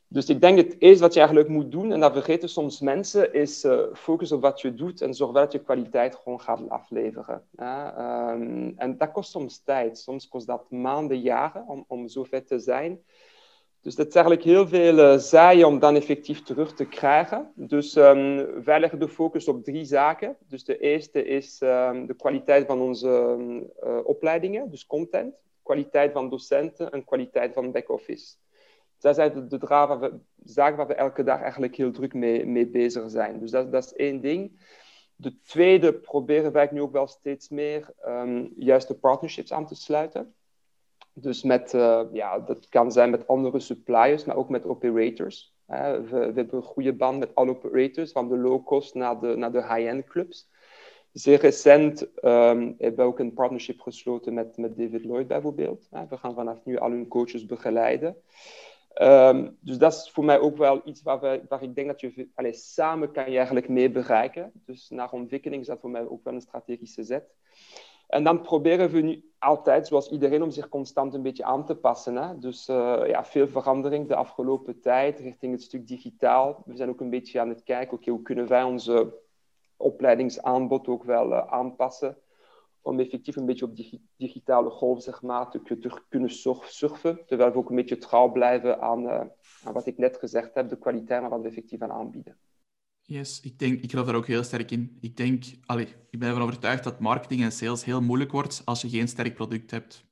Dus 0.09 0.28
ik 0.28 0.40
denk 0.40 0.57
het 0.57 0.76
eerste 0.78 1.02
wat 1.02 1.12
je 1.12 1.21
eigenlijk 1.21 1.49
moet 1.49 1.71
doen, 1.71 1.92
en 1.92 2.00
dat 2.00 2.12
vergeten 2.12 2.49
soms 2.49 2.81
mensen, 2.81 3.35
is 3.35 3.66
focus 3.92 4.33
op 4.33 4.40
wat 4.40 4.61
je 4.61 4.75
doet 4.75 5.00
en 5.00 5.14
zorg 5.14 5.33
dat 5.33 5.52
je 5.52 5.59
kwaliteit 5.59 6.14
gewoon 6.14 6.40
gaat 6.40 6.69
afleveren. 6.69 7.42
Um, 7.57 8.73
en 8.76 8.97
dat 8.99 9.12
kost 9.12 9.31
soms 9.31 9.62
tijd. 9.62 9.99
Soms 9.99 10.28
kost 10.28 10.47
dat 10.47 10.71
maanden, 10.71 11.21
jaren 11.21 11.69
om, 11.69 11.85
om 11.88 12.09
zo 12.09 12.25
ver 12.25 12.45
te 12.45 12.59
zijn. 12.59 13.00
Dus 13.83 13.95
dat 13.95 14.07
is 14.07 14.15
eigenlijk 14.15 14.45
heel 14.45 14.69
veel 14.69 14.99
uh, 14.99 15.19
zaaien 15.19 15.67
om 15.67 15.79
dan 15.79 15.97
effectief 15.97 16.43
terug 16.43 16.75
te 16.75 16.85
krijgen. 16.85 17.53
Dus 17.55 17.97
um, 17.97 18.62
wij 18.65 18.81
leggen 18.81 18.99
de 18.99 19.09
focus 19.09 19.49
op 19.49 19.65
drie 19.65 19.85
zaken. 19.85 20.37
Dus 20.49 20.65
de 20.65 20.79
eerste 20.79 21.25
is 21.25 21.61
um, 21.62 22.07
de 22.07 22.15
kwaliteit 22.15 22.67
van 22.67 22.81
onze 22.81 23.37
uh, 23.85 23.99
opleidingen, 24.05 24.71
dus 24.71 24.87
content, 24.87 25.35
kwaliteit 25.62 26.12
van 26.12 26.29
docenten 26.29 26.91
en 26.91 27.05
kwaliteit 27.05 27.55
van 27.55 27.73
back-office. 27.73 28.35
Dat 28.99 29.15
zijn 29.15 29.49
de, 29.49 29.59
de 29.59 29.67
waar 29.67 30.01
we, 30.01 30.19
zaken 30.45 30.77
waar 30.77 30.87
we 30.87 30.95
elke 30.95 31.23
dag 31.23 31.41
eigenlijk 31.41 31.77
heel 31.77 31.91
druk 31.91 32.15
mee, 32.15 32.47
mee 32.47 32.67
bezig 32.67 33.11
zijn. 33.11 33.39
Dus 33.39 33.51
dat, 33.51 33.73
dat 33.73 33.85
is 33.85 33.93
één 33.93 34.21
ding. 34.21 34.61
De 35.17 35.41
tweede 35.41 35.95
proberen 35.95 36.53
wij 36.53 36.69
nu 36.71 36.81
ook 36.81 36.93
wel 36.93 37.07
steeds 37.07 37.49
meer 37.49 37.95
juiste 38.57 38.95
partnerships 38.95 39.53
aan 39.53 39.67
te 39.67 39.75
sluiten. 39.75 40.35
Dus 41.14 41.42
met, 41.42 41.75
uh, 41.75 42.02
ja, 42.12 42.38
dat 42.38 42.69
kan 42.69 42.92
zijn 42.92 43.11
met 43.11 43.26
andere 43.26 43.59
suppliers, 43.59 44.25
maar 44.25 44.37
ook 44.37 44.49
met 44.49 44.66
operators. 44.66 45.54
We, 45.66 46.07
we, 46.11 46.16
hebben 46.16 46.54
een 46.54 46.62
goede 46.62 46.92
band 46.92 47.19
met 47.19 47.35
alle 47.35 47.50
operators, 47.50 48.12
van 48.12 48.28
de 48.28 48.37
low-cost 48.37 48.95
naar 48.95 49.21
de, 49.21 49.37
naar 49.37 49.52
de 49.52 49.62
high-end 49.62 50.04
clubs. 50.07 50.50
Zeer 51.12 51.40
recent 51.40 52.02
um, 52.02 52.75
hebben 52.78 52.97
we 52.97 53.02
ook 53.02 53.19
een 53.19 53.35
partnership 53.35 53.81
gesloten 53.81 54.35
met, 54.35 54.57
met 54.57 54.76
David 54.76 55.04
Lloyd 55.04 55.26
bijvoorbeeld. 55.26 55.88
We 56.09 56.16
gaan 56.16 56.35
vanaf 56.35 56.64
nu 56.64 56.78
al 56.78 56.90
hun 56.90 57.09
coaches 57.09 57.47
begeleiden. 57.47 58.16
Um, 59.02 59.57
dus 59.61 59.78
dat 59.78 59.92
is 59.92 60.11
voor 60.11 60.25
mij 60.25 60.38
ook 60.38 60.57
wel 60.57 60.81
iets 60.85 61.02
waar, 61.02 61.40
waar 61.49 61.62
ik 61.62 61.75
denk 61.75 61.87
dat 61.87 62.00
je 62.00 62.28
allez, 62.35 62.73
samen 62.73 63.12
kan 63.12 63.31
je 63.31 63.37
eigenlijk 63.37 63.69
mee 63.69 63.90
bereiken. 63.90 64.52
Dus 64.66 64.88
naar 64.88 65.12
ontwikkeling 65.12 65.61
is 65.61 65.69
dat 65.69 65.81
voor 65.81 65.90
mij 65.90 66.07
ook 66.07 66.25
wel 66.25 66.35
een 66.35 66.40
strategische 66.40 67.02
zet. 67.02 67.35
En 68.12 68.25
dan 68.25 68.40
proberen 68.40 68.90
we 68.90 69.00
nu 69.00 69.25
altijd, 69.38 69.87
zoals 69.87 70.11
iedereen, 70.11 70.42
om 70.42 70.50
zich 70.50 70.69
constant 70.69 71.14
een 71.14 71.23
beetje 71.23 71.45
aan 71.45 71.64
te 71.64 71.75
passen. 71.75 72.16
Hè? 72.16 72.38
Dus 72.38 72.69
uh, 72.69 73.02
ja, 73.07 73.25
veel 73.25 73.49
verandering 73.49 74.09
de 74.09 74.14
afgelopen 74.14 74.81
tijd 74.81 75.19
richting 75.19 75.52
het 75.52 75.62
stuk 75.62 75.87
digitaal. 75.87 76.62
We 76.66 76.76
zijn 76.76 76.88
ook 76.88 77.00
een 77.00 77.11
beetje 77.11 77.40
aan 77.40 77.49
het 77.49 77.62
kijken, 77.62 77.97
oké, 77.97 78.11
hoe 78.11 78.23
kunnen 78.23 78.47
wij 78.47 78.62
onze 78.62 79.19
opleidingsaanbod 79.76 80.88
ook 80.88 81.04
wel 81.04 81.31
uh, 81.31 81.47
aanpassen 81.47 82.16
om 82.81 83.00
effectief 83.00 83.37
een 83.37 83.47
beetje 83.47 83.64
op 83.64 83.76
die 83.76 84.09
digitale 84.16 84.71
golf 84.71 85.02
zeg 85.02 85.23
maar, 85.23 85.50
te, 85.50 86.00
kunnen 86.09 86.31
surfen, 86.31 87.26
terwijl 87.26 87.52
we 87.52 87.59
ook 87.59 87.71
een 87.71 87.76
beetje 87.76 87.99
trouw 87.99 88.33
blijven 88.33 88.81
aan, 88.81 89.09
aan 89.09 89.73
wat 89.73 89.87
ik 89.87 89.99
net 89.99 90.16
gezegd 90.16 90.54
heb, 90.54 90.69
de 90.69 90.78
kwaliteit 90.78 91.28
waar 91.28 91.40
we 91.40 91.49
effectief 91.49 91.83
aan 91.83 91.92
aanbieden. 91.92 92.38
Yes, 93.12 93.40
ik, 93.40 93.59
denk, 93.59 93.83
ik 93.83 93.90
geloof 93.90 94.07
daar 94.07 94.14
ook 94.14 94.26
heel 94.26 94.42
sterk 94.42 94.71
in. 94.71 94.97
Ik, 95.00 95.16
denk, 95.16 95.45
allez, 95.64 95.90
ik 96.11 96.19
ben 96.19 96.28
ervan 96.28 96.42
overtuigd 96.42 96.85
dat 96.85 97.00
marketing 97.00 97.42
en 97.42 97.52
sales 97.52 97.85
heel 97.85 98.02
moeilijk 98.02 98.33
wordt 98.33 98.62
als 98.64 98.81
je 98.81 98.88
geen 98.88 99.09
sterk 99.09 99.35
product 99.35 99.71
hebt. 99.71 100.04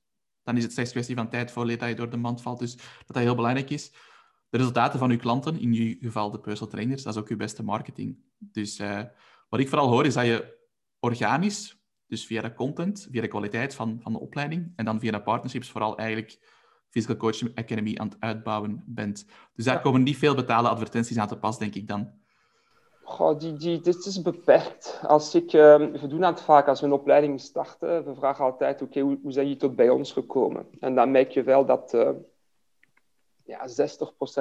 Dan 0.43 0.57
is 0.57 0.63
het 0.63 0.73
slechts 0.73 0.93
kwestie 0.93 1.15
van 1.15 1.29
tijd 1.29 1.51
voor 1.51 1.67
dat 1.67 1.89
je 1.89 1.95
door 1.95 2.11
de 2.11 2.17
mand 2.17 2.43
valt. 2.43 2.59
Dus 2.59 2.77
dat 2.77 2.87
dat 3.07 3.17
heel 3.17 3.35
belangrijk 3.35 3.71
is. 3.71 3.91
De 4.49 4.57
resultaten 4.57 4.99
van 4.99 5.11
uw 5.11 5.19
klanten, 5.19 5.61
in 5.61 5.73
uw 5.73 5.97
geval 6.01 6.31
de 6.31 6.41
personal 6.41 6.73
trainers, 6.73 7.03
dat 7.03 7.15
is 7.15 7.21
ook 7.21 7.29
uw 7.29 7.37
beste 7.37 7.63
marketing. 7.63 8.19
Dus 8.39 8.81
uh, 8.81 9.03
wat 9.49 9.61
ik 9.61 9.69
vooral 9.69 9.89
hoor, 9.89 10.07
is 10.07 10.15
dat 10.15 10.27
je 10.27 10.59
organisch, 10.99 11.85
dus 12.07 12.27
via 12.27 12.43
de 12.43 12.55
content, 12.55 13.09
via 13.11 13.21
de 13.21 13.29
kwaliteit 13.29 13.75
van, 13.75 13.99
van 14.03 14.13
de 14.13 14.21
opleiding, 14.21 14.73
en 14.77 14.85
dan 14.85 15.01
via 15.01 15.11
de 15.11 15.23
partnerships 15.23 15.71
vooral 15.71 15.99
eigenlijk 15.99 16.39
Physical 16.89 17.17
Coaching 17.17 17.55
Academy 17.55 17.97
aan 17.97 18.09
het 18.09 18.21
uitbouwen 18.21 18.83
bent. 18.87 19.27
Dus 19.55 19.65
daar 19.65 19.81
komen 19.81 20.03
niet 20.03 20.17
veel 20.17 20.35
betaalde 20.35 20.69
advertenties 20.69 21.19
aan 21.19 21.29
te 21.29 21.39
pas, 21.39 21.59
denk 21.59 21.75
ik 21.75 21.89
dan. 21.89 22.20
Goh, 23.11 23.39
die, 23.39 23.53
die, 23.53 23.81
dit 23.81 24.07
is 24.07 24.23
beperkt. 24.23 25.01
Als 25.03 25.35
ik, 25.35 25.53
uh, 25.53 25.77
we 25.77 26.07
doen 26.07 26.21
dat 26.21 26.43
vaak 26.43 26.69
als 26.69 26.81
we 26.81 26.87
een 26.87 26.93
opleiding 26.93 27.41
starten. 27.41 28.05
We 28.05 28.15
vragen 28.15 28.45
altijd, 28.45 28.83
oké, 28.83 29.01
hoe, 29.01 29.19
hoe 29.23 29.33
zijn 29.33 29.45
jullie 29.45 29.61
tot 29.61 29.77
bij 29.77 29.89
ons 29.89 30.13
gekomen? 30.13 30.67
En 30.81 30.95
dan 30.95 31.11
merk 31.11 31.31
je 31.31 31.43
wel 31.43 31.65
dat 31.65 31.95
uh, 31.95 32.11
ja, 33.45 33.69
60% 33.69 33.69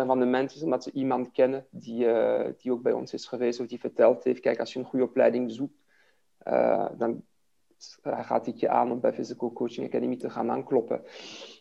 van 0.05 0.19
de 0.19 0.25
mensen, 0.25 0.63
omdat 0.63 0.83
ze 0.83 0.91
iemand 0.91 1.31
kennen 1.31 1.65
die, 1.69 2.05
uh, 2.05 2.45
die 2.57 2.71
ook 2.71 2.81
bij 2.81 2.91
ons 2.91 3.13
is 3.13 3.27
geweest 3.27 3.59
of 3.59 3.67
die 3.67 3.79
verteld 3.79 4.23
heeft, 4.23 4.39
kijk, 4.39 4.59
als 4.59 4.73
je 4.73 4.79
een 4.79 4.85
goede 4.85 5.05
opleiding 5.05 5.51
zoekt, 5.51 5.83
dan 6.97 7.23
gaat 8.03 8.45
het 8.45 8.59
je 8.59 8.69
aan 8.69 8.91
om 8.91 9.00
bij 9.00 9.13
Physical 9.13 9.53
Coaching 9.53 9.88
Academy 9.88 10.17
te 10.17 10.29
gaan 10.29 10.51
aankloppen. 10.51 11.01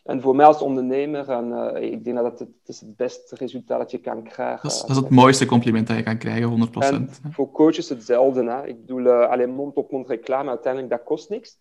En 0.03 0.21
voor 0.21 0.35
mij 0.35 0.45
als 0.45 0.61
ondernemer, 0.61 1.29
en, 1.29 1.49
uh, 1.49 1.91
ik 1.91 2.03
denk 2.03 2.17
dat 2.17 2.25
het, 2.25 2.39
het, 2.39 2.49
is 2.65 2.81
het 2.81 2.95
beste 2.95 3.35
resultaat 3.35 3.79
dat 3.79 3.91
je 3.91 3.97
kan 3.97 4.23
krijgen. 4.23 4.63
Dat 4.63 4.71
is, 4.71 4.81
dat 4.81 4.89
is 4.89 4.95
het 4.95 5.09
mooiste 5.09 5.45
compliment 5.45 5.87
dat 5.87 5.97
je 5.97 6.03
kan 6.03 6.17
krijgen, 6.17 6.67
100%. 6.67 6.71
En 6.79 7.09
voor 7.29 7.51
coaches 7.51 7.89
hetzelfde. 7.89 8.43
Hè. 8.43 8.67
Ik 8.67 8.79
bedoel, 8.79 9.05
uh, 9.05 9.29
alleen 9.29 9.49
mond-op-mond 9.49 10.07
reclame, 10.07 10.49
uiteindelijk 10.49 10.91
dat 10.91 11.03
kost 11.03 11.29
niks. 11.29 11.57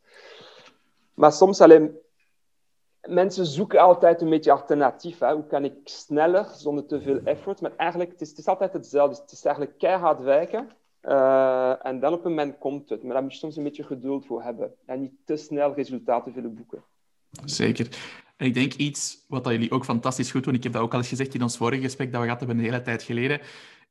Maar 1.15 1.33
soms 1.33 1.61
alleen... 1.61 1.97
Mensen 3.09 3.47
zoeken 3.47 3.81
altijd 3.81 4.21
een 4.21 4.31
beetje 4.31 4.53
alternatief. 4.53 5.19
Hè. 5.19 5.33
Hoe 5.33 5.47
kan 5.47 5.65
ik 5.65 5.75
sneller, 5.85 6.47
zonder 6.55 6.87
te 6.87 7.01
veel 7.01 7.21
effort? 7.25 7.61
Maar 7.61 7.73
eigenlijk, 7.77 8.11
het 8.11 8.21
is, 8.21 8.29
het 8.29 8.39
is 8.39 8.47
altijd 8.47 8.73
hetzelfde. 8.73 9.21
Het 9.23 9.33
is 9.33 9.45
eigenlijk 9.45 9.79
keihard 9.79 10.21
werken. 10.21 10.69
Uh, 11.03 11.87
en 11.87 12.01
dan 12.01 12.13
op 12.13 12.25
een 12.25 12.31
moment 12.31 12.59
komt 12.59 12.89
het. 12.89 13.03
Maar 13.03 13.13
daar 13.13 13.23
moet 13.23 13.33
je 13.33 13.39
soms 13.39 13.57
een 13.57 13.63
beetje 13.63 13.85
geduld 13.85 14.27
voor 14.27 14.43
hebben. 14.43 14.73
En 14.87 15.01
niet 15.01 15.13
te 15.25 15.37
snel 15.37 15.75
resultaten 15.75 16.33
willen 16.33 16.55
boeken. 16.55 16.85
Zeker. 17.45 17.89
En 18.37 18.47
ik 18.47 18.55
denk 18.55 18.75
iets 18.75 19.25
wat 19.29 19.45
dat 19.45 19.53
jullie 19.53 19.71
ook 19.71 19.85
fantastisch 19.85 20.31
goed 20.31 20.45
doen, 20.45 20.55
ik 20.55 20.63
heb 20.63 20.73
dat 20.73 20.83
ook 20.83 20.93
al 20.93 20.99
eens 20.99 21.09
gezegd 21.09 21.35
in 21.35 21.43
ons 21.43 21.57
vorige 21.57 21.83
gesprek 21.83 22.13
dat 22.13 22.21
we 22.21 22.27
gehad 22.27 22.41
hebben 22.41 22.59
een 22.59 22.65
hele 22.65 22.83
tijd 22.83 23.03
geleden, 23.03 23.41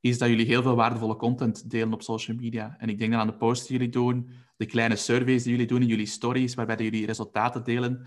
is 0.01 0.17
dat 0.17 0.29
jullie 0.29 0.45
heel 0.45 0.61
veel 0.61 0.75
waardevolle 0.75 1.15
content 1.15 1.69
delen 1.69 1.93
op 1.93 2.01
social 2.01 2.37
media. 2.37 2.75
En 2.77 2.89
ik 2.89 2.99
denk 2.99 3.11
dan 3.11 3.19
aan 3.19 3.27
de 3.27 3.37
posts 3.37 3.67
die 3.67 3.77
jullie 3.77 3.91
doen, 3.91 4.29
de 4.57 4.65
kleine 4.65 4.95
surveys 4.95 5.43
die 5.43 5.51
jullie 5.51 5.67
doen 5.67 5.81
in 5.81 5.87
jullie 5.87 6.05
stories, 6.05 6.55
waarbij 6.55 6.75
jullie 6.77 7.05
resultaten 7.05 7.63
delen. 7.63 8.05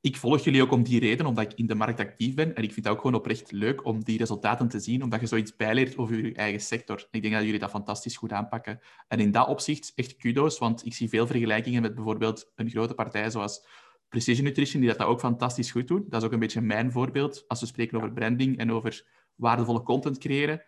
Ik 0.00 0.16
volg 0.16 0.44
jullie 0.44 0.62
ook 0.62 0.72
om 0.72 0.82
die 0.82 1.00
reden, 1.00 1.26
omdat 1.26 1.52
ik 1.52 1.58
in 1.58 1.66
de 1.66 1.74
markt 1.74 2.00
actief 2.00 2.34
ben. 2.34 2.54
En 2.54 2.62
ik 2.62 2.72
vind 2.72 2.86
het 2.86 2.94
ook 2.94 3.00
gewoon 3.00 3.16
oprecht 3.16 3.52
leuk 3.52 3.84
om 3.84 4.04
die 4.04 4.18
resultaten 4.18 4.68
te 4.68 4.80
zien, 4.80 5.02
omdat 5.02 5.20
je 5.20 5.26
zoiets 5.26 5.56
bijleert 5.56 5.96
over 5.96 6.26
je 6.26 6.34
eigen 6.34 6.60
sector. 6.60 7.08
Ik 7.10 7.22
denk 7.22 7.34
dat 7.34 7.42
jullie 7.42 7.58
dat 7.58 7.70
fantastisch 7.70 8.16
goed 8.16 8.32
aanpakken. 8.32 8.80
En 9.08 9.20
in 9.20 9.30
dat 9.30 9.48
opzicht 9.48 9.92
echt 9.94 10.16
kudo's, 10.16 10.58
want 10.58 10.86
ik 10.86 10.94
zie 10.94 11.08
veel 11.08 11.26
vergelijkingen 11.26 11.82
met 11.82 11.94
bijvoorbeeld 11.94 12.52
een 12.54 12.70
grote 12.70 12.94
partij 12.94 13.30
zoals 13.30 13.66
Precision 14.08 14.44
Nutrition, 14.44 14.80
die 14.80 14.90
dat, 14.90 15.06
ook 15.06 15.20
fantastisch 15.20 15.70
goed 15.70 15.88
doen. 15.88 16.04
Dat 16.08 16.20
is 16.20 16.26
ook 16.26 16.32
een 16.32 16.38
beetje 16.38 16.60
mijn 16.60 16.92
voorbeeld 16.92 17.44
als 17.48 17.60
we 17.60 17.66
spreken 17.66 17.96
over 17.96 18.12
branding 18.12 18.58
en 18.58 18.72
over 18.72 19.06
waardevolle 19.34 19.82
content 19.82 20.18
creëren. 20.18 20.62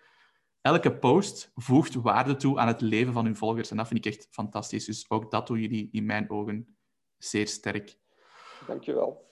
Elke 0.60 0.98
post 0.98 1.52
voegt 1.54 1.94
waarde 1.94 2.36
toe 2.36 2.58
aan 2.58 2.68
het 2.68 2.80
leven 2.80 3.12
van 3.12 3.24
hun 3.24 3.36
volgers. 3.36 3.70
En 3.70 3.76
dat 3.76 3.88
vind 3.88 4.06
ik 4.06 4.12
echt 4.12 4.28
fantastisch. 4.30 4.84
Dus 4.84 5.04
ook 5.08 5.30
dat 5.30 5.46
doen 5.46 5.60
jullie 5.60 5.88
in 5.92 6.04
mijn 6.04 6.30
ogen 6.30 6.76
zeer 7.18 7.48
sterk. 7.48 7.98
Dankjewel. 8.66 9.28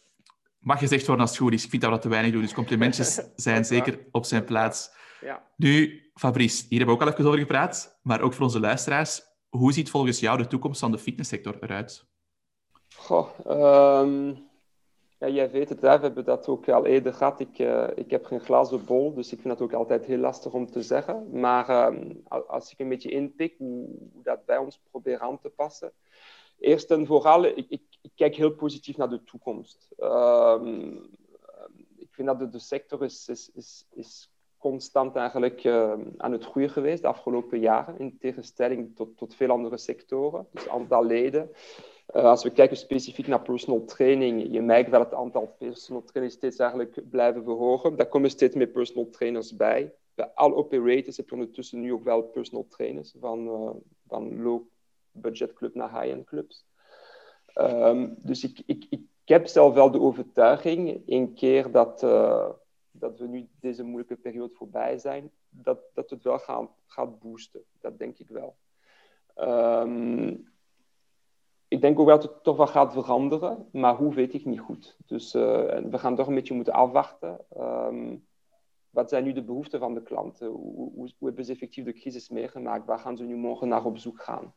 Mag 0.58 0.78
gezegd 0.78 1.06
worden 1.06 1.26
als 1.26 1.30
het 1.30 1.40
goed 1.40 1.52
is. 1.52 1.64
Ik 1.64 1.70
vind 1.70 1.82
dat 1.82 1.90
we 1.90 1.96
dat 1.96 2.04
te 2.04 2.12
weinig 2.12 2.32
doen. 2.32 2.42
Dus 2.42 2.54
complimentjes 2.54 3.20
zijn 3.36 3.64
zeker 3.64 4.06
op 4.10 4.24
zijn 4.24 4.44
plaats. 4.44 4.90
Ja. 5.20 5.42
Nu, 5.56 6.02
Fabrice, 6.14 6.66
hier 6.68 6.78
hebben 6.78 6.96
we 6.96 7.02
ook 7.02 7.08
al 7.08 7.12
even 7.14 7.26
over 7.26 7.38
gepraat. 7.38 7.98
Maar 8.02 8.20
ook 8.20 8.34
voor 8.34 8.44
onze 8.44 8.60
luisteraars. 8.60 9.22
Hoe 9.48 9.72
ziet 9.72 9.90
volgens 9.90 10.20
jou 10.20 10.38
de 10.38 10.46
toekomst 10.46 10.80
van 10.80 10.90
de 10.90 10.98
fitnesssector 10.98 11.56
eruit? 11.60 12.06
Goh, 12.96 13.28
um, 13.46 14.48
ja, 15.18 15.28
jij 15.28 15.50
weet 15.50 15.68
het, 15.68 15.80
hè? 15.80 15.96
we 15.98 16.04
hebben 16.04 16.24
dat 16.24 16.48
ook 16.48 16.68
al 16.68 16.86
eerder 16.86 17.14
gehad. 17.14 17.40
Ik, 17.40 17.58
uh, 17.58 17.88
ik 17.94 18.10
heb 18.10 18.24
geen 18.24 18.40
glazen 18.40 18.84
bol, 18.84 19.14
dus 19.14 19.32
ik 19.32 19.40
vind 19.40 19.58
dat 19.58 19.68
ook 19.68 19.72
altijd 19.72 20.04
heel 20.04 20.18
lastig 20.18 20.52
om 20.52 20.70
te 20.70 20.82
zeggen. 20.82 21.40
Maar 21.40 21.86
um, 21.86 22.22
als 22.46 22.72
ik 22.72 22.78
een 22.78 22.88
beetje 22.88 23.10
inpik 23.10 23.54
hoe, 23.58 23.88
hoe, 24.12 24.22
dat 24.22 24.44
bij 24.44 24.56
ons 24.56 24.80
probeer 24.90 25.18
aan 25.18 25.38
te 25.38 25.48
passen. 25.48 25.92
Eerst 26.58 26.90
en 26.90 27.06
vooral, 27.06 27.44
ik, 27.44 27.66
ik, 27.68 27.82
ik 28.00 28.10
kijk 28.14 28.34
heel 28.34 28.54
positief 28.54 28.96
naar 28.96 29.10
de 29.10 29.24
toekomst. 29.24 29.88
Um, 29.98 31.10
ik 31.96 32.08
vind 32.10 32.28
dat 32.28 32.52
de, 32.52 32.58
sector 32.58 33.04
is, 33.04 33.28
is, 33.28 33.50
is, 33.94 34.30
constant 34.58 35.16
eigenlijk 35.16 35.64
uh, 35.64 35.92
aan 36.16 36.32
het 36.32 36.44
groeien 36.44 36.70
geweest 36.70 37.02
de 37.02 37.08
afgelopen 37.08 37.60
jaren, 37.60 37.98
in 37.98 38.18
tegenstelling 38.18 38.96
tot, 38.96 39.16
tot 39.16 39.34
veel 39.34 39.50
andere 39.50 39.76
sectoren. 39.76 40.46
Dus 40.50 40.68
aantal 40.68 41.04
leden. 41.04 41.50
Uh, 42.14 42.22
als 42.22 42.42
we 42.42 42.50
kijken 42.50 42.76
specifiek 42.76 43.26
naar 43.26 43.42
personal 43.42 43.84
training, 43.84 44.52
je 44.52 44.62
merkt 44.62 44.90
dat 44.90 45.04
het 45.04 45.14
aantal 45.14 45.54
personal 45.58 46.04
trainers 46.04 46.36
steeds 46.36 46.58
eigenlijk 46.58 47.10
blijven 47.10 47.44
verhogen. 47.44 47.96
Daar 47.96 48.08
komen 48.08 48.30
steeds 48.30 48.54
meer 48.54 48.66
personal 48.66 49.10
trainers 49.10 49.56
bij. 49.56 49.94
Bij 50.14 50.30
alle 50.34 50.54
operators 50.54 51.16
heb 51.16 51.28
je 51.28 51.34
ondertussen 51.34 51.80
nu 51.80 51.92
ook 51.92 52.04
wel 52.04 52.22
personal 52.22 52.66
trainers, 52.68 53.14
van, 53.20 53.46
uh, 53.46 53.70
van 54.06 54.42
low-budget 54.42 55.52
club 55.52 55.74
naar 55.74 56.00
high-end 56.00 56.26
clubs. 56.26 56.66
Um, 57.54 58.14
dus 58.18 58.44
ik, 58.44 58.62
ik, 58.66 58.86
ik 58.90 59.00
heb 59.24 59.46
zelf 59.46 59.74
wel 59.74 59.90
de 59.90 60.00
overtuiging, 60.00 61.02
een 61.06 61.34
keer 61.34 61.70
dat, 61.70 62.02
uh, 62.02 62.48
dat 62.90 63.18
we 63.18 63.26
nu 63.26 63.48
deze 63.60 63.82
moeilijke 63.82 64.16
periode 64.16 64.54
voorbij 64.54 64.98
zijn, 64.98 65.30
dat, 65.48 65.78
dat 65.94 66.10
het 66.10 66.24
wel 66.24 66.38
gaan, 66.38 66.68
gaat 66.86 67.18
boosten. 67.18 67.62
Dat 67.80 67.98
denk 67.98 68.18
ik 68.18 68.28
wel. 68.28 68.56
Um, 69.36 70.46
ik 71.68 71.80
denk 71.80 71.98
ook 71.98 72.06
wel 72.06 72.20
dat 72.20 72.30
het 72.30 72.42
toch 72.42 72.56
wel 72.56 72.66
gaat 72.66 72.92
veranderen, 72.92 73.68
maar 73.72 73.96
hoe 73.96 74.14
weet 74.14 74.34
ik 74.34 74.44
niet 74.44 74.60
goed. 74.60 74.96
Dus 75.06 75.34
uh, 75.34 75.42
we 75.90 75.98
gaan 75.98 76.16
toch 76.16 76.26
een 76.26 76.34
beetje 76.34 76.54
moeten 76.54 76.72
afwachten. 76.72 77.38
Um, 77.58 78.26
wat 78.90 79.08
zijn 79.08 79.24
nu 79.24 79.32
de 79.32 79.42
behoeften 79.42 79.80
van 79.80 79.94
de 79.94 80.02
klanten? 80.02 80.46
Hoe, 80.48 80.92
hoe, 80.94 81.10
hoe, 81.18 81.28
hebben 81.28 81.44
ze 81.44 81.52
effectief 81.52 81.84
de 81.84 81.92
crisis 81.92 82.28
meegemaakt? 82.28 82.86
Waar 82.86 82.98
gaan 82.98 83.16
ze 83.16 83.24
nu 83.24 83.36
morgen 83.36 83.68
naar 83.68 83.84
op 83.84 83.98
zoek 83.98 84.22
gaan? 84.22 84.54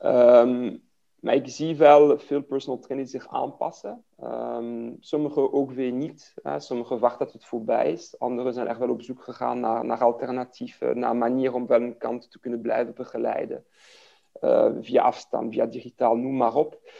Um, 0.00 0.89
maar 1.20 1.34
ik 1.34 1.48
zie 1.48 1.76
wel 1.76 2.18
veel 2.18 2.42
personal 2.42 2.78
trainers 2.78 3.10
zich 3.10 3.28
aanpassen. 3.28 4.04
Um, 4.22 4.96
sommigen 5.00 5.52
ook 5.52 5.70
weer 5.70 5.92
niet. 5.92 6.34
Hè. 6.42 6.60
Sommigen 6.60 6.98
wachten 6.98 7.24
dat 7.24 7.32
het 7.32 7.44
voorbij 7.44 7.92
is. 7.92 8.18
Anderen 8.18 8.52
zijn 8.52 8.66
echt 8.66 8.78
wel 8.78 8.90
op 8.90 9.02
zoek 9.02 9.22
gegaan 9.22 9.60
naar, 9.60 9.84
naar 9.84 10.02
alternatieven, 10.02 10.98
naar 10.98 11.16
manieren 11.16 11.54
om 11.54 11.66
wel 11.66 11.80
een 11.80 11.98
kant 11.98 12.30
te 12.30 12.40
kunnen 12.40 12.60
blijven 12.60 12.94
begeleiden. 12.94 13.64
Uh, 14.40 14.70
via 14.80 15.02
afstand, 15.02 15.52
via 15.52 15.66
digitaal, 15.66 16.16
noem 16.16 16.36
maar 16.36 16.54
op. 16.54 16.90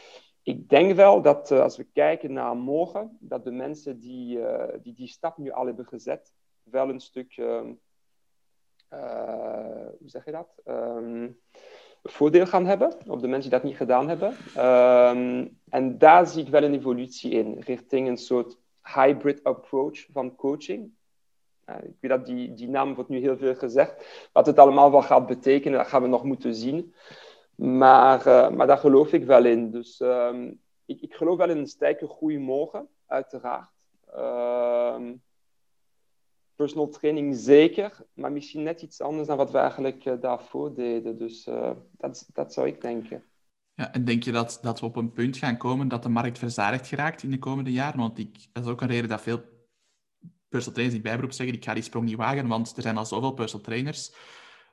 Ik 0.43 0.69
denk 0.69 0.95
wel 0.95 1.21
dat 1.21 1.51
uh, 1.51 1.59
als 1.61 1.77
we 1.77 1.83
kijken 1.83 2.33
naar 2.33 2.55
morgen, 2.55 3.17
dat 3.19 3.43
de 3.43 3.51
mensen 3.51 3.99
die, 3.99 4.37
uh, 4.37 4.63
die 4.81 4.93
die 4.93 5.07
stap 5.07 5.37
nu 5.37 5.51
al 5.51 5.65
hebben 5.65 5.85
gezet, 5.85 6.33
wel 6.63 6.89
een 6.89 6.99
stuk, 6.99 7.37
ehm, 7.37 7.73
hoe 9.99 10.09
zeg 10.09 10.25
je 10.25 10.31
dat? 10.31 10.61
Voordeel 12.03 12.45
gaan 12.45 12.65
hebben 12.65 12.93
op 13.07 13.21
de 13.21 13.27
mensen 13.27 13.49
die 13.49 13.59
dat 13.59 13.69
niet 13.69 13.77
gedaan 13.77 14.09
hebben. 14.09 14.29
Um, 14.57 15.57
en 15.69 15.97
daar 15.97 16.27
zie 16.27 16.43
ik 16.43 16.51
wel 16.51 16.63
een 16.63 16.73
evolutie 16.73 17.31
in, 17.31 17.59
richting 17.59 18.07
een 18.07 18.17
soort 18.17 18.57
hybrid 18.83 19.43
approach 19.43 20.05
van 20.11 20.35
coaching. 20.35 20.91
ik 21.65 21.95
weet 21.99 22.11
dat 22.11 22.25
die, 22.25 22.53
die 22.53 22.69
naam 22.69 22.95
wordt 22.95 23.09
nu 23.09 23.19
heel 23.19 23.37
veel 23.37 23.55
gezegd. 23.55 24.29
Wat 24.33 24.45
het 24.45 24.59
allemaal 24.59 24.91
wel 24.91 25.01
gaat 25.01 25.27
betekenen, 25.27 25.77
dat 25.77 25.87
gaan 25.87 26.01
we 26.01 26.07
nog 26.07 26.23
moeten 26.23 26.55
zien. 26.55 26.93
Maar, 27.55 28.27
uh, 28.27 28.49
maar 28.49 28.67
daar 28.67 28.77
geloof 28.77 29.13
ik 29.13 29.25
wel 29.25 29.45
in. 29.45 29.71
Dus 29.71 29.99
ehm, 29.99 30.51
ik, 30.85 31.01
ik 31.01 31.13
geloof 31.13 31.37
wel 31.37 31.49
in 31.49 31.57
een 31.57 31.67
sterke 31.67 32.07
groei 32.07 32.39
morgen, 32.39 32.87
uiteraard. 33.05 33.69
Ehm, 34.13 35.13
personal 36.61 36.89
training 36.89 37.35
zeker, 37.35 38.05
maar 38.13 38.31
misschien 38.31 38.63
net 38.63 38.81
iets 38.81 39.01
anders 39.01 39.27
dan 39.27 39.37
wat 39.37 39.51
we 39.51 39.57
eigenlijk 39.57 40.05
uh, 40.05 40.21
daarvoor 40.21 40.73
deden. 40.75 41.17
Dus 41.17 41.47
uh, 41.47 41.71
dat, 41.91 42.29
dat 42.33 42.53
zou 42.53 42.67
ik 42.67 42.81
denken. 42.81 43.23
Ja, 43.73 43.93
en 43.93 44.05
denk 44.05 44.23
je 44.23 44.31
dat, 44.31 44.59
dat 44.61 44.79
we 44.79 44.85
op 44.85 44.95
een 44.95 45.11
punt 45.11 45.37
gaan 45.37 45.57
komen 45.57 45.87
dat 45.87 46.03
de 46.03 46.09
markt 46.09 46.37
verzadigd 46.37 46.87
geraakt 46.87 47.23
in 47.23 47.31
de 47.31 47.39
komende 47.39 47.71
jaren? 47.71 47.99
Want 47.99 48.19
ik, 48.19 48.47
dat 48.51 48.63
is 48.63 48.69
ook 48.69 48.81
een 48.81 48.87
reden 48.87 49.09
dat 49.09 49.21
veel 49.21 49.41
personal 50.49 50.73
trainers 50.73 50.97
in 50.97 51.03
bijberoep 51.03 51.31
zeggen, 51.31 51.55
ik 51.55 51.63
ga 51.63 51.73
die 51.73 51.83
sprong 51.83 52.05
niet 52.05 52.15
wagen, 52.17 52.47
want 52.47 52.75
er 52.75 52.81
zijn 52.81 52.97
al 52.97 53.05
zoveel 53.05 53.33
personal 53.33 53.65
trainers. 53.65 54.15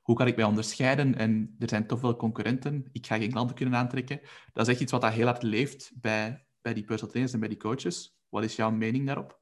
Hoe 0.03 0.17
kan 0.17 0.27
ik 0.27 0.37
mij 0.37 0.45
onderscheiden? 0.45 1.15
En 1.15 1.55
er 1.59 1.69
zijn 1.69 1.87
toch 1.87 1.99
veel 1.99 2.17
concurrenten. 2.17 2.89
Ik 2.93 3.07
ga 3.07 3.17
geen 3.17 3.31
klanten 3.31 3.57
kunnen 3.57 3.75
aantrekken. 3.75 4.21
Dat 4.53 4.67
is 4.67 4.73
echt 4.73 4.83
iets 4.83 4.93
wat 4.93 5.01
dat 5.01 5.13
heel 5.13 5.27
hard 5.27 5.43
leeft 5.43 5.93
bij, 5.95 6.47
bij 6.61 6.75
die 6.75 6.85
personal 6.85 7.11
trainers 7.11 7.35
en 7.35 7.41
bij 7.41 7.49
die 7.49 7.59
coaches. 7.59 8.19
Wat 8.29 8.45
is 8.45 8.57
jouw 8.57 8.71
mening 8.71 9.07
daarop? 9.07 9.38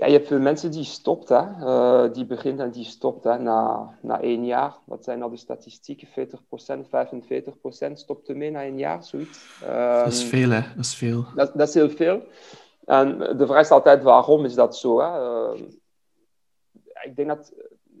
Ja, 0.00 0.06
je 0.06 0.12
hebt 0.12 0.26
veel 0.26 0.40
mensen 0.40 0.70
die 0.70 0.84
stopt, 0.84 1.28
hè. 1.28 1.42
Uh, 1.42 2.12
die 2.12 2.24
begint 2.26 2.60
en 2.60 2.70
die 2.70 2.84
stopt 2.84 3.24
hè, 3.24 3.38
na, 3.38 3.90
na 4.02 4.20
één 4.20 4.46
jaar. 4.46 4.76
Wat 4.84 5.04
zijn 5.04 5.22
al 5.22 5.30
de 5.30 5.36
statistieken? 5.36 6.08
40%, 6.08 6.10
45% 7.90 7.92
stopt 7.92 8.28
ermee 8.28 8.50
na 8.50 8.62
één 8.62 8.78
jaar, 8.78 9.04
zoiets. 9.04 9.60
Um, 9.62 10.04
dat 10.04 10.12
is 10.12 10.24
veel, 10.24 10.50
hè? 10.50 10.60
Dat 10.60 10.84
is 10.84 10.94
veel. 10.94 11.24
Dat, 11.34 11.52
dat 11.54 11.68
is 11.68 11.74
heel 11.74 11.90
veel. 11.90 12.22
En 12.84 13.18
de 13.18 13.46
vraag 13.46 13.60
is 13.60 13.70
altijd 13.70 14.02
waarom 14.02 14.44
is 14.44 14.54
dat 14.54 14.76
zo? 14.76 15.00
Hè? 15.00 15.18
Uh, 15.54 15.60
ik 17.02 17.16
denk 17.16 17.28
dat 17.28 17.52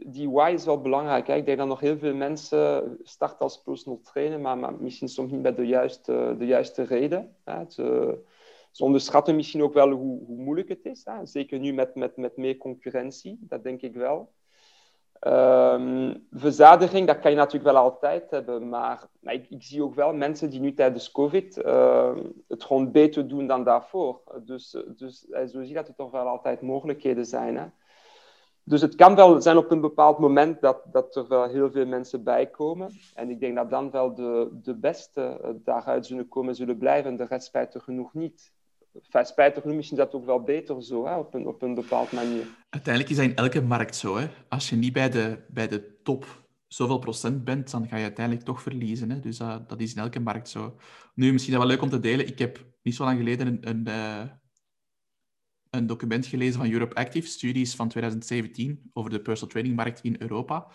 die 0.04 0.30
why 0.30 0.52
is 0.54 0.64
wel 0.64 0.80
belangrijk. 0.80 1.26
Hè? 1.26 1.34
Ik 1.34 1.46
denk 1.46 1.58
dat 1.58 1.66
nog 1.66 1.80
heel 1.80 1.98
veel 1.98 2.14
mensen 2.14 2.98
starten 3.02 3.38
als 3.38 3.62
personal 3.62 4.00
trainer, 4.02 4.40
maar, 4.40 4.58
maar 4.58 4.74
misschien 4.78 5.08
soms 5.08 5.30
niet 5.30 5.42
met 5.42 5.56
de 5.56 5.66
juiste, 5.66 6.34
de 6.38 6.46
juiste 6.46 6.82
reden. 6.82 7.36
Hè? 7.44 7.64
Ze, 7.68 8.18
ze 8.70 8.84
onderschatten 8.84 9.36
misschien 9.36 9.62
ook 9.62 9.74
wel 9.74 9.90
hoe, 9.90 10.24
hoe 10.24 10.42
moeilijk 10.42 10.68
het 10.68 10.84
is. 10.84 11.04
Hè? 11.04 11.26
Zeker 11.26 11.58
nu 11.58 11.72
met, 11.72 11.94
met, 11.94 12.16
met 12.16 12.36
meer 12.36 12.56
concurrentie, 12.56 13.38
dat 13.40 13.62
denk 13.62 13.80
ik 13.80 13.94
wel. 13.94 14.32
Um, 15.26 16.26
verzadiging, 16.30 17.06
dat 17.06 17.18
kan 17.18 17.30
je 17.30 17.36
natuurlijk 17.36 17.72
wel 17.72 17.82
altijd 17.82 18.30
hebben, 18.30 18.68
maar, 18.68 19.08
maar 19.20 19.34
ik, 19.34 19.46
zie 19.58 19.82
ook 19.82 19.94
wel 19.94 20.14
mensen 20.14 20.50
die 20.50 20.60
nu 20.60 20.74
tijdens 20.74 21.10
COVID 21.10 21.56
uh, 21.58 22.16
het 22.48 22.64
gewoon 22.64 22.90
beter 22.90 23.28
doen 23.28 23.46
dan 23.46 23.64
daarvoor. 23.64 24.20
Dus, 24.44 24.76
dus 24.96 25.20
zo 25.20 25.46
zie 25.46 25.68
je 25.68 25.74
dat 25.74 25.88
er 25.88 25.94
toch 25.94 26.10
wel 26.10 26.26
altijd 26.26 26.60
mogelijkheden 26.60 27.26
zijn. 27.26 27.56
Hè? 27.56 27.66
Dus 28.62 28.80
het 28.80 28.94
kan 28.94 29.14
wel 29.14 29.40
zijn 29.40 29.56
op 29.56 29.70
een 29.70 29.80
bepaald 29.80 30.18
moment 30.18 30.60
dat, 30.60 30.82
dat 30.92 31.16
er 31.16 31.28
wel 31.28 31.48
heel 31.48 31.70
veel 31.70 31.86
mensen 31.86 32.22
bij 32.24 32.46
komen. 32.46 32.90
En 33.14 33.30
ik 33.30 33.40
denk 33.40 33.56
dat 33.56 33.70
dan 33.70 33.90
wel 33.90 34.14
de, 34.14 34.48
de 34.62 34.74
beste 34.74 35.40
daaruit 35.64 36.06
zullen 36.06 36.28
komen, 36.28 36.54
zullen 36.54 36.78
blijven. 36.78 37.10
En 37.10 37.16
de 37.16 37.24
rest 37.24 37.46
spijtig 37.46 37.84
genoeg 37.84 38.14
niet. 38.14 38.52
Enfin, 38.94 39.24
spijtig 39.26 39.62
genoeg, 39.62 39.76
misschien 39.76 39.98
is 39.98 40.04
dat 40.04 40.14
ook 40.14 40.24
wel 40.24 40.42
beter 40.42 40.82
zo, 40.82 41.06
hè, 41.06 41.16
op, 41.16 41.34
een, 41.34 41.46
op 41.46 41.62
een 41.62 41.74
bepaald 41.74 42.12
manier. 42.12 42.46
Uiteindelijk 42.70 43.12
is 43.12 43.18
dat 43.18 43.30
in 43.30 43.36
elke 43.36 43.62
markt 43.62 43.96
zo. 43.96 44.16
Hè. 44.16 44.28
Als 44.48 44.70
je 44.70 44.76
niet 44.76 44.92
bij 44.92 45.10
de, 45.10 45.44
bij 45.48 45.68
de 45.68 46.00
top 46.02 46.48
zoveel 46.66 46.98
procent 46.98 47.44
bent, 47.44 47.70
dan 47.70 47.88
ga 47.88 47.96
je 47.96 48.02
uiteindelijk 48.02 48.46
toch 48.46 48.62
verliezen. 48.62 49.10
Hè. 49.10 49.20
Dus 49.20 49.40
uh, 49.40 49.56
dat 49.66 49.80
is 49.80 49.94
in 49.94 50.02
elke 50.02 50.20
markt 50.20 50.48
zo. 50.48 50.76
Nu, 51.14 51.32
misschien 51.32 51.58
wel 51.58 51.66
leuk 51.66 51.82
om 51.82 51.88
te 51.88 52.00
delen. 52.00 52.26
Ik 52.26 52.38
heb 52.38 52.66
niet 52.82 52.94
zo 52.94 53.04
lang 53.04 53.18
geleden 53.18 53.46
een, 53.46 53.68
een, 53.68 53.88
uh, 53.88 54.30
een 55.70 55.86
document 55.86 56.26
gelezen 56.26 56.60
van 56.60 56.72
Europe 56.72 56.94
Active, 56.94 57.26
studies 57.26 57.74
van 57.74 57.88
2017 57.88 58.90
over 58.92 59.10
de 59.10 59.20
personal 59.20 59.50
training 59.50 59.76
markt 59.76 60.00
in 60.00 60.16
Europa. 60.18 60.66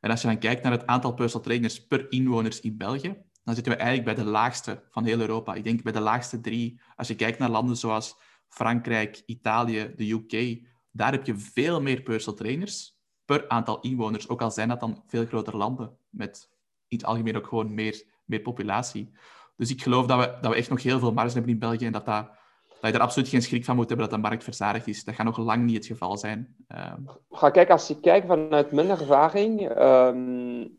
En 0.00 0.10
als 0.10 0.20
je 0.20 0.26
dan 0.26 0.38
kijkt 0.38 0.62
naar 0.62 0.72
het 0.72 0.86
aantal 0.86 1.14
personal 1.14 1.44
trainers 1.44 1.86
per 1.86 2.12
inwoners 2.12 2.60
in 2.60 2.76
België, 2.76 3.16
dan 3.44 3.54
zitten 3.54 3.72
we 3.72 3.78
eigenlijk 3.78 4.14
bij 4.14 4.24
de 4.24 4.30
laagste 4.30 4.82
van 4.90 5.04
heel 5.04 5.20
Europa. 5.20 5.54
Ik 5.54 5.64
denk 5.64 5.82
bij 5.82 5.92
de 5.92 6.00
laagste 6.00 6.40
drie. 6.40 6.80
Als 6.96 7.08
je 7.08 7.14
kijkt 7.14 7.38
naar 7.38 7.50
landen 7.50 7.76
zoals 7.76 8.16
Frankrijk, 8.48 9.22
Italië, 9.26 9.92
de 9.96 10.10
UK, 10.10 10.62
daar 10.90 11.12
heb 11.12 11.26
je 11.26 11.36
veel 11.36 11.80
meer 11.80 12.02
personal 12.02 12.38
trainers 12.38 12.98
per 13.24 13.48
aantal 13.48 13.80
inwoners. 13.80 14.28
Ook 14.28 14.42
al 14.42 14.50
zijn 14.50 14.68
dat 14.68 14.80
dan 14.80 15.02
veel 15.06 15.26
grotere 15.26 15.56
landen 15.56 15.96
met 16.08 16.48
in 16.88 16.96
het 16.96 17.06
algemeen 17.06 17.36
ook 17.36 17.46
gewoon 17.46 17.74
meer, 17.74 18.02
meer 18.24 18.40
populatie. 18.40 19.12
Dus 19.56 19.70
ik 19.70 19.82
geloof 19.82 20.06
dat 20.06 20.18
we, 20.18 20.38
dat 20.40 20.50
we 20.50 20.56
echt 20.56 20.70
nog 20.70 20.82
heel 20.82 20.98
veel 20.98 21.12
marge 21.12 21.32
hebben 21.32 21.52
in 21.52 21.58
België 21.58 21.86
en 21.86 21.92
dat, 21.92 22.06
dat, 22.06 22.30
dat 22.80 22.90
je 22.90 22.96
er 22.96 23.02
absoluut 23.02 23.28
geen 23.28 23.42
schrik 23.42 23.64
van 23.64 23.76
moet 23.76 23.88
hebben 23.88 24.08
dat 24.08 24.16
de 24.16 24.28
markt 24.28 24.44
verzadigd 24.44 24.86
is. 24.86 25.04
Dat 25.04 25.14
gaat 25.14 25.26
nog 25.26 25.38
lang 25.38 25.64
niet 25.64 25.76
het 25.76 25.86
geval 25.86 26.16
zijn. 26.16 26.56
Um... 26.68 27.08
Ga 27.30 27.50
kijken, 27.50 27.74
als 27.74 27.88
je 27.88 28.00
kijkt 28.00 28.26
vanuit 28.26 28.72
mijn 28.72 28.88
ervaring, 28.88 29.60
um, 29.60 30.78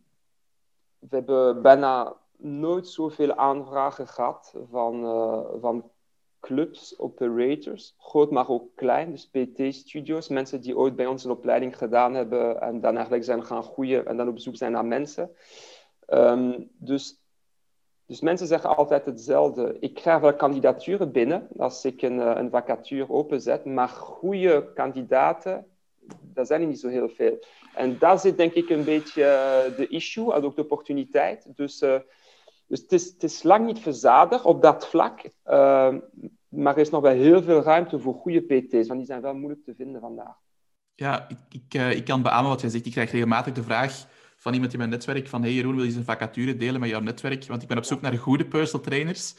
we 0.99 1.15
hebben 1.15 1.61
bijna 1.61 2.15
nooit 2.41 2.87
zoveel 2.87 3.35
aanvragen 3.35 4.07
gehad 4.07 4.53
van, 4.71 5.03
uh, 5.03 5.61
van 5.61 5.91
clubs, 6.41 6.99
operators, 6.99 7.95
groot 7.97 8.31
maar 8.31 8.49
ook 8.49 8.75
klein, 8.75 9.11
dus 9.11 9.29
PT-studio's, 9.29 10.27
mensen 10.27 10.61
die 10.61 10.77
ooit 10.77 10.95
bij 10.95 11.05
ons 11.05 11.23
een 11.23 11.31
opleiding 11.31 11.77
gedaan 11.77 12.13
hebben 12.13 12.61
en 12.61 12.81
dan 12.81 12.93
eigenlijk 12.93 13.23
zijn 13.23 13.45
gaan 13.45 13.63
groeien 13.63 14.05
en 14.05 14.17
dan 14.17 14.27
op 14.27 14.39
zoek 14.39 14.55
zijn 14.55 14.71
naar 14.71 14.85
mensen. 14.85 15.31
Um, 16.09 16.69
dus, 16.77 17.21
dus 18.05 18.21
mensen 18.21 18.47
zeggen 18.47 18.75
altijd 18.75 19.05
hetzelfde. 19.05 19.77
Ik 19.79 19.93
krijg 19.93 20.19
wel 20.19 20.35
kandidaturen 20.35 21.11
binnen 21.11 21.47
als 21.57 21.85
ik 21.85 22.01
een, 22.01 22.17
een 22.17 22.49
vacature 22.49 23.09
openzet, 23.09 23.65
maar 23.65 23.89
goede 23.89 24.73
kandidaten, 24.73 25.65
dat 26.21 26.47
zijn 26.47 26.61
er 26.61 26.67
niet 26.67 26.79
zo 26.79 26.87
heel 26.87 27.09
veel. 27.09 27.39
En 27.75 27.97
daar 27.99 28.19
zit 28.19 28.37
denk 28.37 28.53
ik 28.53 28.69
een 28.69 28.83
beetje 28.83 29.23
de 29.77 29.87
issue, 29.87 30.33
en 30.33 30.43
ook 30.43 30.55
de 30.55 30.61
opportuniteit. 30.61 31.45
Dus 31.55 31.85
dus 32.71 32.81
het 32.81 32.91
is, 32.91 33.05
het 33.05 33.23
is 33.23 33.43
lang 33.43 33.65
niet 33.65 33.79
verzadigd 33.79 34.43
op 34.43 34.61
dat 34.61 34.87
vlak, 34.87 35.23
uh, 35.23 35.95
maar 36.47 36.73
er 36.73 36.81
is 36.81 36.89
nog 36.89 37.01
wel 37.01 37.11
heel 37.11 37.43
veel 37.43 37.61
ruimte 37.61 37.99
voor 37.99 38.13
goede 38.13 38.41
PT's, 38.41 38.87
want 38.87 38.99
die 38.99 39.05
zijn 39.05 39.21
wel 39.21 39.35
moeilijk 39.35 39.63
te 39.63 39.75
vinden 39.75 40.01
vandaag. 40.01 40.35
Ja, 40.95 41.29
ik, 41.29 41.37
ik, 41.49 41.73
uh, 41.73 41.91
ik 41.91 42.05
kan 42.05 42.21
beamen 42.21 42.49
wat 42.49 42.61
jij 42.61 42.69
zegt. 42.69 42.85
Ik 42.85 42.91
krijg 42.91 43.11
regelmatig 43.11 43.53
de 43.53 43.63
vraag 43.63 44.07
van 44.35 44.53
iemand 44.53 44.71
in 44.71 44.77
mijn 44.77 44.89
netwerk 44.89 45.27
van 45.27 45.41
hey 45.41 45.53
Jeroen, 45.53 45.73
wil 45.73 45.83
je 45.83 45.89
eens 45.89 45.97
een 45.97 46.03
vacature 46.03 46.55
delen 46.55 46.79
met 46.79 46.89
jouw 46.89 46.99
netwerk? 46.99 47.45
Want 47.45 47.61
ik 47.61 47.67
ben 47.67 47.77
op 47.77 47.83
zoek 47.83 48.01
naar 48.01 48.17
goede 48.17 48.45
personal 48.45 48.85
trainers. 48.85 49.35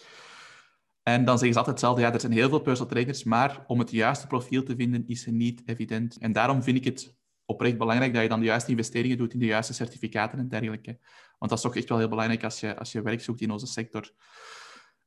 En 1.02 1.24
dan 1.24 1.38
zeggen 1.38 1.52
ze 1.52 1.58
altijd 1.58 1.66
hetzelfde, 1.66 2.00
ja, 2.02 2.12
er 2.12 2.20
zijn 2.20 2.32
heel 2.32 2.48
veel 2.48 2.60
personal 2.60 2.90
trainers, 2.90 3.24
maar 3.24 3.64
om 3.66 3.78
het 3.78 3.90
juiste 3.90 4.26
profiel 4.26 4.62
te 4.62 4.76
vinden 4.76 5.04
is 5.06 5.26
niet 5.26 5.62
evident. 5.64 6.18
En 6.18 6.32
daarom 6.32 6.62
vind 6.62 6.76
ik 6.76 6.84
het 6.84 7.16
oprecht 7.52 7.78
belangrijk 7.78 8.12
dat 8.12 8.22
je 8.22 8.28
dan 8.28 8.40
de 8.40 8.46
juiste 8.46 8.70
investeringen 8.70 9.16
doet 9.16 9.32
in 9.32 9.38
de 9.38 9.46
juiste 9.46 9.74
certificaten 9.74 10.38
en 10.38 10.48
dergelijke. 10.48 10.98
Want 11.38 11.50
dat 11.50 11.52
is 11.52 11.64
toch 11.64 11.76
echt 11.76 11.88
wel 11.88 11.98
heel 11.98 12.08
belangrijk 12.08 12.44
als 12.44 12.60
je, 12.60 12.78
als 12.78 12.92
je 12.92 13.02
werk 13.02 13.20
zoekt 13.20 13.40
in 13.40 13.50
onze 13.50 13.66
sector. 13.66 14.10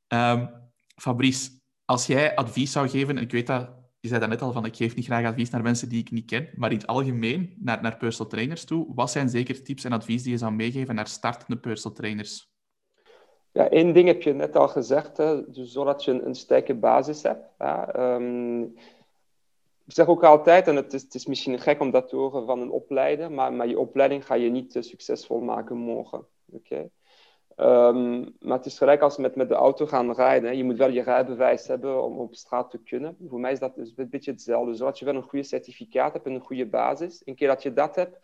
Um, 0.07 0.49
Fabrice, 0.95 1.49
als 1.85 2.05
jij 2.05 2.35
advies 2.35 2.71
zou 2.71 2.89
geven, 2.89 3.17
en 3.17 3.23
ik 3.23 3.31
weet 3.31 3.47
dat, 3.47 3.69
je 3.99 4.07
zei 4.07 4.19
dat 4.19 4.29
net 4.29 4.41
al, 4.41 4.51
van 4.51 4.65
ik 4.65 4.75
geef 4.75 4.95
niet 4.95 5.05
graag 5.05 5.25
advies 5.25 5.49
naar 5.49 5.61
mensen 5.61 5.89
die 5.89 5.99
ik 5.99 6.11
niet 6.11 6.25
ken, 6.25 6.49
maar 6.55 6.71
in 6.71 6.77
het 6.77 6.87
algemeen 6.87 7.55
naar, 7.59 7.81
naar 7.81 7.97
personal 7.97 8.31
trainers 8.31 8.65
toe, 8.65 8.91
wat 8.95 9.11
zijn 9.11 9.29
zeker 9.29 9.63
tips 9.63 9.83
en 9.83 9.91
advies 9.91 10.23
die 10.23 10.31
je 10.31 10.37
zou 10.37 10.53
meegeven 10.53 10.95
naar 10.95 11.07
startende 11.07 11.59
personal 11.59 11.97
trainers? 11.97 12.53
Ja, 13.51 13.69
één 13.69 13.93
ding 13.93 14.07
heb 14.07 14.21
je 14.21 14.33
net 14.33 14.55
al 14.55 14.67
gezegd, 14.67 15.17
hè, 15.17 15.51
dus 15.51 15.71
zodat 15.71 16.03
je 16.03 16.11
een, 16.11 16.25
een 16.25 16.35
sterke 16.35 16.75
basis 16.75 17.23
hebt. 17.23 17.45
Ja, 17.57 17.95
um, 18.15 18.73
ik 19.85 19.93
zeg 19.93 20.07
ook 20.07 20.23
altijd, 20.23 20.67
en 20.67 20.75
het 20.75 20.93
is, 20.93 21.01
het 21.01 21.13
is, 21.13 21.25
misschien 21.25 21.59
gek 21.59 21.79
om 21.79 21.91
dat 21.91 22.07
te 22.09 22.15
horen 22.15 22.45
van 22.45 22.61
een 22.61 22.71
opleider, 22.71 23.31
maar, 23.31 23.53
maar 23.53 23.67
je 23.67 23.79
opleiding 23.79 24.25
ga 24.25 24.33
je 24.33 24.49
niet 24.49 24.75
uh, 24.75 24.83
succesvol 24.83 25.39
maken 25.39 25.77
morgen. 25.77 26.27
Okay? 26.51 26.89
Um, 27.57 28.35
maar 28.39 28.57
het 28.57 28.65
is 28.65 28.77
gelijk 28.77 29.01
als 29.01 29.17
met, 29.17 29.35
met 29.35 29.49
de 29.49 29.55
auto 29.55 29.85
gaan 29.85 30.13
rijden. 30.13 30.57
Je 30.57 30.63
moet 30.63 30.77
wel 30.77 30.89
je 30.89 31.01
rijbewijs 31.01 31.67
hebben 31.67 32.03
om 32.03 32.19
op 32.19 32.35
straat 32.35 32.71
te 32.71 32.77
kunnen. 32.77 33.17
Voor 33.27 33.39
mij 33.39 33.51
is 33.51 33.59
dat 33.59 33.75
dus 33.75 33.93
een 33.95 34.09
beetje 34.09 34.31
hetzelfde. 34.31 34.73
Zodat 34.73 34.99
je 34.99 35.05
wel 35.05 35.15
een 35.15 35.23
goede 35.23 35.45
certificaat 35.45 36.13
hebt 36.13 36.25
en 36.25 36.33
een 36.33 36.41
goede 36.41 36.65
basis. 36.65 37.21
Een 37.25 37.35
keer 37.35 37.47
dat 37.47 37.63
je 37.63 37.73
dat 37.73 37.95
hebt, 37.95 38.19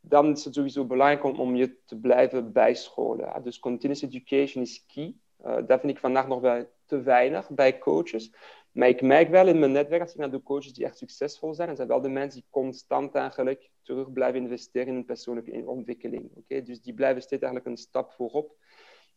dan 0.00 0.32
is 0.32 0.44
het 0.44 0.54
sowieso 0.54 0.84
belangrijk 0.84 1.24
om, 1.24 1.40
om 1.40 1.56
je 1.56 1.76
te 1.84 1.96
blijven 1.96 2.52
bijscholen. 2.52 3.28
Hè. 3.28 3.42
Dus 3.42 3.58
continuous 3.58 4.02
education 4.02 4.62
is 4.62 4.84
key. 4.86 5.14
Uh, 5.46 5.56
dat 5.66 5.80
vind 5.80 5.92
ik 5.92 5.98
vandaag 5.98 6.28
nog 6.28 6.40
wel 6.40 6.64
te 6.86 7.02
weinig 7.02 7.50
bij 7.50 7.78
coaches. 7.78 8.32
Maar 8.76 8.88
ik 8.88 9.02
merk 9.02 9.28
wel 9.28 9.46
in 9.46 9.58
mijn 9.58 9.72
netwerk, 9.72 10.02
als 10.02 10.10
ik 10.10 10.18
naar 10.18 10.30
de 10.30 10.42
coaches 10.42 10.72
die 10.72 10.84
echt 10.84 10.98
succesvol 10.98 11.54
zijn, 11.54 11.68
en 11.68 11.76
zijn 11.76 11.88
wel 11.88 12.00
de 12.00 12.08
mensen 12.08 12.40
die 12.40 12.48
constant 12.50 13.14
eigenlijk 13.14 13.70
terug 13.82 14.12
blijven 14.12 14.40
investeren 14.40 14.88
in 14.88 14.94
hun 14.94 15.04
persoonlijke 15.04 15.62
ontwikkeling. 15.66 16.30
Okay? 16.34 16.62
Dus 16.62 16.80
die 16.80 16.94
blijven 16.94 17.22
steeds 17.22 17.42
eigenlijk 17.42 17.72
een 17.72 17.82
stap 17.82 18.12
voorop. 18.12 18.54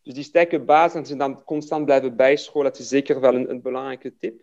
Dus 0.02 0.14
die 0.14 0.24
sterke 0.24 0.60
basis 0.60 1.00
en 1.00 1.06
ze 1.06 1.16
dan 1.16 1.44
constant 1.44 1.86
blijven 1.86 2.16
bijscholen, 2.16 2.72
dat 2.72 2.80
is 2.80 2.88
zeker 2.88 3.20
wel 3.20 3.36
een, 3.36 3.50
een 3.50 3.62
belangrijke 3.62 4.18
tip. 4.18 4.42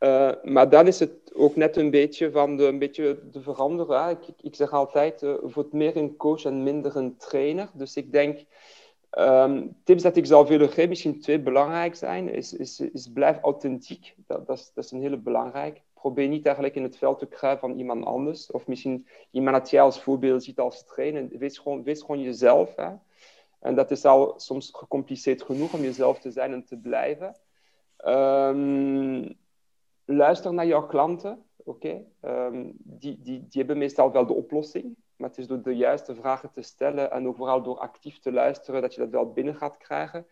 Uh, 0.00 0.32
maar 0.42 0.68
dan 0.68 0.86
is 0.86 0.98
het 0.98 1.34
ook 1.34 1.56
net 1.56 1.76
een 1.76 1.90
beetje 1.90 2.30
van 2.30 2.56
de, 2.56 2.64
een 2.64 2.78
beetje 2.78 3.28
de 3.30 3.42
veranderen. 3.42 4.10
Ik, 4.10 4.34
ik, 4.40 4.54
zeg 4.54 4.72
altijd, 4.72 5.22
uh, 5.22 5.34
word 5.40 5.72
meer 5.72 5.96
een 5.96 6.16
coach 6.16 6.44
en 6.44 6.62
minder 6.62 6.96
een 6.96 7.16
trainer. 7.16 7.70
Dus 7.74 7.96
ik 7.96 8.12
denk, 8.12 8.40
Um, 9.18 9.76
tips 9.84 10.02
dat 10.02 10.16
ik 10.16 10.26
zou 10.26 10.48
willen 10.48 10.68
geven, 10.68 10.88
misschien 10.88 11.20
twee 11.20 11.40
belangrijk 11.40 11.94
zijn, 11.94 12.28
is, 12.28 12.52
is, 12.52 12.80
is 12.80 13.10
blijf 13.12 13.38
authentiek. 13.42 14.14
Dat, 14.26 14.46
dat, 14.46 14.72
is, 14.74 14.90
een 14.90 15.00
hele 15.00 15.16
belangrijk. 15.16 15.82
Probeer 15.94 16.28
niet 16.28 16.44
eigenlijk 16.44 16.76
in 16.76 16.82
het 16.82 16.96
veld 16.96 17.18
te 17.18 17.26
kruipen 17.26 17.68
van 17.68 17.78
iemand 17.78 18.04
anders. 18.04 18.50
Of 18.50 18.66
misschien 18.66 19.06
iemand 19.30 19.56
dat 19.56 19.70
jij 19.70 19.82
als 19.82 20.02
voorbeeld 20.02 20.44
ziet 20.44 20.58
als 20.58 20.84
trainer. 20.84 21.28
Wees 21.38 21.58
gewoon, 21.58 21.82
wees 21.82 22.00
gewoon 22.00 22.20
jezelf. 22.20 22.76
Hè? 22.76 22.90
En 23.60 23.74
dat 23.74 23.90
is 23.90 24.04
al 24.04 24.34
soms 24.36 24.70
gecompliceerd 24.72 25.42
genoeg 25.42 25.72
om 25.72 25.80
jezelf 25.80 26.18
te 26.18 26.30
zijn 26.30 26.52
en 26.52 26.64
te 26.64 26.76
blijven. 26.76 27.36
Um, 28.04 29.36
luister 30.04 30.54
naar 30.54 30.66
jouw 30.66 30.86
klanten. 30.86 31.42
Oké, 31.64 32.04
um, 32.24 32.72
die, 32.76 33.18
die, 33.22 33.38
die 33.48 33.58
hebben 33.58 33.78
meestal 33.78 34.12
wel 34.12 34.26
de 34.26 34.32
oplossing. 34.32 34.96
Maar 35.16 35.28
het 35.28 35.38
is 35.38 35.46
door 35.46 35.62
de 35.62 35.76
juiste 35.76 36.14
vragen 36.14 36.50
te 36.52 36.62
stellen 36.62 37.10
en 37.10 37.26
ook 37.26 37.36
vooral 37.36 37.62
door 37.62 37.78
actief 37.78 38.18
te 38.18 38.32
luisteren 38.32 38.82
dat 38.82 38.94
je 38.94 39.00
dat 39.00 39.10
wel 39.10 39.32
binnen 39.32 39.54
gaat 39.54 39.76
krijgen. 39.76 40.26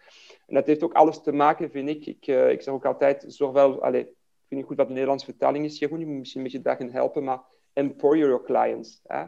En 0.47 0.55
dat 0.55 0.67
heeft 0.67 0.83
ook 0.83 0.95
alles 0.95 1.23
te 1.23 1.33
maken, 1.33 1.71
vind 1.71 1.89
ik. 1.89 2.07
Ik, 2.07 2.27
uh, 2.27 2.51
ik 2.51 2.63
zeg 2.63 2.75
ook 2.75 2.85
altijd, 2.85 3.25
zorg 3.29 3.53
wel... 3.53 3.83
Allez, 3.83 4.03
ik 4.03 4.07
weet 4.49 4.59
niet 4.59 4.69
goed 4.69 4.77
wat 4.77 4.87
de 4.87 4.93
Nederlandse 4.93 5.27
vertaling 5.27 5.65
is, 5.65 5.79
Jeroen. 5.79 5.99
Je 5.99 6.07
moet 6.07 6.19
misschien 6.19 6.41
een 6.41 6.47
beetje 6.47 6.63
daarin 6.63 6.91
helpen, 6.91 7.25
maar 7.25 7.41
empower 7.73 8.19
your 8.19 8.43
clients. 8.43 9.01
Hè? 9.07 9.25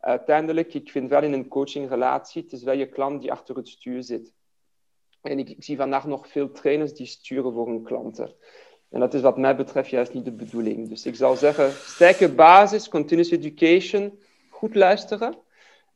Uiteindelijk, 0.00 0.74
ik 0.74 0.90
vind 0.90 1.10
wel 1.10 1.22
in 1.22 1.32
een 1.32 1.48
coachingrelatie, 1.48 2.42
het 2.42 2.52
is 2.52 2.62
wel 2.62 2.74
je 2.74 2.88
klant 2.88 3.20
die 3.20 3.32
achter 3.32 3.56
het 3.56 3.68
stuur 3.68 4.02
zit. 4.02 4.32
En 5.22 5.38
ik, 5.38 5.48
ik 5.48 5.64
zie 5.64 5.76
vandaag 5.76 6.06
nog 6.06 6.28
veel 6.28 6.50
trainers 6.50 6.92
die 6.92 7.06
sturen 7.06 7.52
voor 7.52 7.66
hun 7.66 7.82
klanten. 7.82 8.34
En 8.90 9.00
dat 9.00 9.14
is 9.14 9.20
wat 9.20 9.38
mij 9.38 9.56
betreft 9.56 9.90
juist 9.90 10.12
niet 10.12 10.24
de 10.24 10.32
bedoeling. 10.32 10.88
Dus 10.88 11.06
ik 11.06 11.14
zou 11.14 11.36
zeggen, 11.36 11.72
sterke 11.72 12.32
basis, 12.34 12.88
continuous 12.88 13.30
education, 13.30 14.18
goed 14.56 14.74
luisteren 14.74 15.38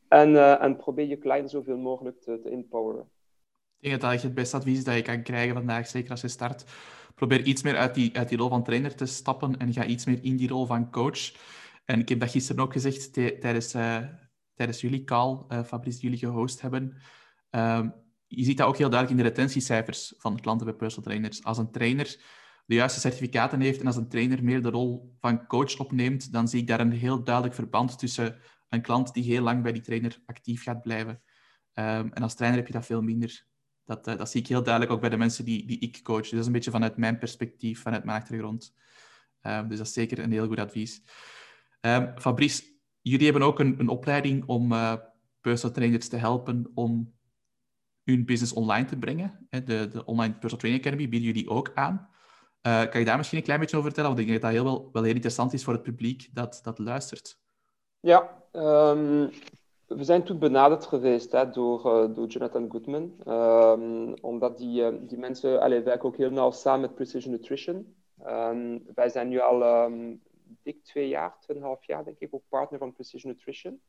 en, 0.07 0.29
uh, 0.29 0.63
en 0.63 0.75
probeer 0.75 1.07
je 1.07 1.17
cliënt 1.17 1.49
zoveel 1.49 1.77
mogelijk 1.77 2.21
te, 2.21 2.39
te 2.43 2.49
empoweren. 2.49 3.09
Ik 3.79 3.89
denk 3.89 4.01
dat 4.01 4.11
dat 4.11 4.21
het 4.21 4.33
beste 4.33 4.55
advies 4.55 4.83
dat 4.83 4.95
je 4.95 5.01
kan 5.01 5.23
krijgen 5.23 5.53
vandaag, 5.53 5.87
zeker 5.87 6.11
als 6.11 6.21
je 6.21 6.27
start. 6.27 6.63
Probeer 7.15 7.43
iets 7.43 7.61
meer 7.61 7.77
uit 7.77 7.95
die, 7.95 8.17
uit 8.17 8.29
die 8.29 8.37
rol 8.37 8.49
van 8.49 8.63
trainer 8.63 8.95
te 8.95 9.05
stappen 9.05 9.57
en 9.57 9.73
ga 9.73 9.85
iets 9.85 10.05
meer 10.05 10.23
in 10.23 10.37
die 10.37 10.47
rol 10.47 10.65
van 10.65 10.91
coach. 10.91 11.33
En 11.85 11.99
ik 11.99 12.09
heb 12.09 12.19
dat 12.19 12.31
gisteren 12.31 12.63
ook 12.63 12.71
gezegd 12.71 13.13
tijdens, 13.13 13.75
uh, 13.75 13.97
tijdens 14.55 14.81
jullie 14.81 15.03
call, 15.03 15.39
uh, 15.49 15.63
Fabrice, 15.63 15.99
die 15.99 16.09
jullie 16.09 16.25
gehost 16.25 16.61
hebben. 16.61 16.97
Uh, 17.51 17.87
je 18.27 18.43
ziet 18.43 18.57
dat 18.57 18.67
ook 18.67 18.77
heel 18.77 18.89
duidelijk 18.89 19.19
in 19.19 19.25
de 19.25 19.29
retentiecijfers 19.29 20.13
van 20.17 20.39
klanten 20.39 20.65
bij 20.65 20.75
personal 20.75 21.09
trainers. 21.09 21.43
Als 21.43 21.57
een 21.57 21.71
trainer 21.71 22.19
de 22.71 22.77
juiste 22.77 22.99
certificaten 22.99 23.61
heeft 23.61 23.79
en 23.79 23.85
als 23.85 23.95
een 23.95 24.07
trainer 24.07 24.43
meer 24.43 24.61
de 24.61 24.69
rol 24.69 25.15
van 25.19 25.47
coach 25.47 25.79
opneemt, 25.79 26.31
dan 26.31 26.47
zie 26.47 26.61
ik 26.61 26.67
daar 26.67 26.79
een 26.79 26.91
heel 26.91 27.23
duidelijk 27.23 27.55
verband 27.55 27.99
tussen 27.99 28.37
een 28.69 28.81
klant 28.81 29.13
die 29.13 29.23
heel 29.23 29.41
lang 29.41 29.63
bij 29.63 29.71
die 29.71 29.81
trainer 29.81 30.21
actief 30.25 30.63
gaat 30.63 30.81
blijven. 30.81 31.21
Um, 31.73 32.13
en 32.13 32.23
als 32.23 32.35
trainer 32.35 32.59
heb 32.59 32.67
je 32.67 32.73
dat 32.73 32.85
veel 32.85 33.01
minder. 33.01 33.45
Dat, 33.85 34.07
uh, 34.07 34.17
dat 34.17 34.29
zie 34.29 34.41
ik 34.41 34.47
heel 34.47 34.63
duidelijk 34.63 34.93
ook 34.93 35.01
bij 35.01 35.09
de 35.09 35.17
mensen 35.17 35.45
die, 35.45 35.67
die 35.67 35.79
ik 35.79 35.99
coach. 36.03 36.21
Dus 36.21 36.29
dat 36.29 36.39
is 36.39 36.45
een 36.45 36.51
beetje 36.51 36.71
vanuit 36.71 36.97
mijn 36.97 37.17
perspectief, 37.17 37.81
vanuit 37.81 38.03
mijn 38.03 38.21
achtergrond. 38.21 38.75
Um, 39.41 39.67
dus 39.67 39.77
dat 39.77 39.87
is 39.87 39.93
zeker 39.93 40.19
een 40.19 40.31
heel 40.31 40.47
goed 40.47 40.59
advies. 40.59 41.03
Um, 41.81 42.19
Fabrice, 42.19 42.63
jullie 43.01 43.25
hebben 43.25 43.47
ook 43.47 43.59
een, 43.59 43.79
een 43.79 43.89
opleiding 43.89 44.45
om 44.45 44.71
uh, 44.71 44.93
personal 45.41 45.75
trainers 45.75 46.07
te 46.07 46.17
helpen 46.17 46.71
om 46.73 47.13
hun 48.03 48.25
business 48.25 48.53
online 48.53 48.85
te 48.85 48.97
brengen. 48.97 49.47
De, 49.49 49.63
de 49.63 50.05
Online 50.05 50.33
Personal 50.33 50.57
Training 50.57 50.85
Academy 50.85 51.09
bieden 51.09 51.27
jullie 51.27 51.49
ook 51.49 51.71
aan. 51.75 52.09
Uh, 52.67 52.89
kan 52.89 52.99
je 52.99 53.05
daar 53.05 53.17
misschien 53.17 53.37
een 53.37 53.43
klein 53.43 53.59
beetje 53.59 53.77
over 53.77 53.91
vertellen? 53.91 54.15
Want 54.15 54.21
ik 54.21 54.27
denk 54.31 54.41
dat 54.41 54.51
dat 54.51 54.61
heel 54.61 54.71
wel, 54.71 54.89
wel 54.91 55.03
heel 55.03 55.13
interessant 55.13 55.53
is 55.53 55.63
voor 55.63 55.73
het 55.73 55.81
publiek 55.83 56.29
dat, 56.33 56.59
dat 56.63 56.79
luistert. 56.79 57.39
Ja, 57.99 58.43
um, 58.51 59.29
we 59.87 60.03
zijn 60.03 60.23
toen 60.23 60.39
benaderd 60.39 60.85
geweest 60.85 61.31
hè, 61.31 61.49
door, 61.49 61.85
uh, 61.85 62.15
door 62.15 62.27
Jonathan 62.27 62.71
Goodman. 62.71 63.15
Um, 63.27 64.13
omdat 64.13 64.57
die, 64.57 64.81
uh, 64.81 64.97
die 65.01 65.17
mensen 65.17 65.61
allee, 65.61 65.81
werken 65.81 66.07
ook 66.07 66.17
heel 66.17 66.31
nauw 66.31 66.51
samen 66.51 66.81
met 66.81 66.95
Precision 66.95 67.33
Nutrition. 67.33 67.95
Um, 68.25 68.83
wij 68.95 69.09
zijn 69.09 69.27
nu 69.27 69.39
al 69.39 69.89
dik 70.63 70.83
twee 70.83 71.07
jaar, 71.07 71.39
tweeënhalf 71.39 71.85
jaar 71.85 72.03
denk 72.03 72.19
ik, 72.19 72.33
ook 72.33 72.43
partner 72.49 72.79
van 72.79 72.93
Precision 72.93 73.31
Nutrition. 73.31 73.81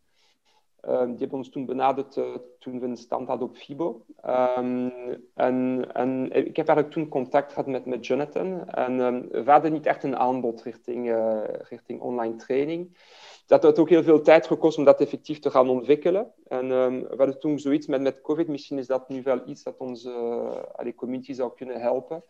Um, 0.88 1.11
die 1.11 1.18
hebben 1.18 1.38
ons 1.38 1.49
toen 1.49 1.66
benaderd 1.66 2.16
uh, 2.16 2.25
toen 2.59 2.81
we 2.81 2.87
een 2.87 2.97
stand 2.97 3.29
hadden 3.29 3.49
op 3.49 3.57
FIBO. 3.57 4.05
Um, 4.27 4.92
en, 5.35 6.31
ik 6.33 6.57
heb 6.57 6.68
eigenlijk 6.68 6.90
toen 6.90 7.09
contact 7.09 7.53
gehad 7.53 7.66
met, 7.66 7.87
met 7.87 8.07
Jonathan. 8.07 8.68
En 8.68 9.01
um, 9.01 9.29
we 9.29 9.51
hadden 9.51 9.73
niet 9.73 9.87
echt 9.87 10.03
een 10.05 10.16
aanbod 10.16 10.62
richting, 10.62 11.09
uh, 11.09 11.40
richting 11.47 12.01
online 12.01 12.37
training. 12.37 12.97
Dat 13.47 13.62
had 13.62 13.79
ook 13.79 13.88
heel 13.88 14.03
veel 14.03 14.21
tijd 14.21 14.47
gekost 14.47 14.79
om 14.79 14.85
dat 14.85 15.01
effectief 15.01 15.38
te 15.38 15.51
gaan 15.51 15.68
ontwikkelen. 15.68 16.33
En 16.49 16.68
we 16.68 17.14
hadden 17.16 17.40
toen 17.40 17.59
zoiets 17.59 17.87
met, 17.87 18.01
met 18.01 18.21
COVID. 18.21 18.49
Misschien 18.49 18.79
is 18.79 18.87
dat 18.87 19.09
nu 19.09 19.23
wel 19.23 19.40
iets 19.47 19.62
dat 19.62 19.77
onze 19.79 20.11
uh, 20.85 20.92
community 20.97 21.33
zou 21.33 21.53
kunnen 21.57 21.81
helpen. 21.81 22.25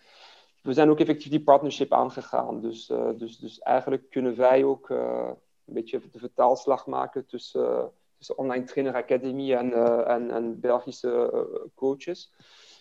We 0.63 0.73
zijn 0.73 0.91
ook 0.91 1.01
effectief 1.01 1.31
die 1.31 1.43
partnership 1.43 1.93
aangegaan. 1.93 2.61
Dus, 2.61 2.93
dus, 3.17 3.39
dus 3.39 3.59
eigenlijk 3.59 4.11
kunnen 4.11 4.37
wij 4.37 4.65
ook 4.65 4.89
een 4.89 5.37
beetje 5.65 6.01
de 6.13 6.19
vertaalslag 6.19 6.87
maken 6.87 7.27
tussen 7.27 7.93
Online 8.31 8.65
Trainer 8.65 8.95
Academy 8.95 9.55
en, 9.55 9.71
uh, 9.71 10.09
en, 10.09 10.31
en, 10.31 10.61
Belgische 10.61 11.31
uh, 11.33 11.71
coaches. 11.75 12.33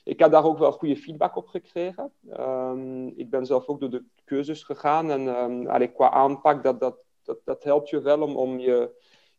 Ik 0.04 0.20
heb 0.20 0.32
daar 0.32 0.46
ook 0.46 0.58
wel 0.58 0.72
goede 0.72 0.98
feedback 0.98 1.36
op 1.36 1.48
gekregen. 1.48 2.12
Um, 2.40 3.08
ik 3.08 3.30
ben 3.30 3.46
zelf 3.46 3.68
ook 3.68 3.80
door 3.80 3.90
de 3.90 4.04
keuzes 4.24 4.64
gegaan 4.64 5.12
en 5.12 5.28
um, 5.28 5.94
qua 5.94 6.10
aanpak, 6.10 6.64
dat, 6.64 6.80
dat, 6.80 6.98
dat, 7.44 7.64
helpt 7.64 7.90
je 7.90 8.02
wel 8.02 8.22
om, 8.22 8.36
om 8.36 8.60
je, 8.60 8.90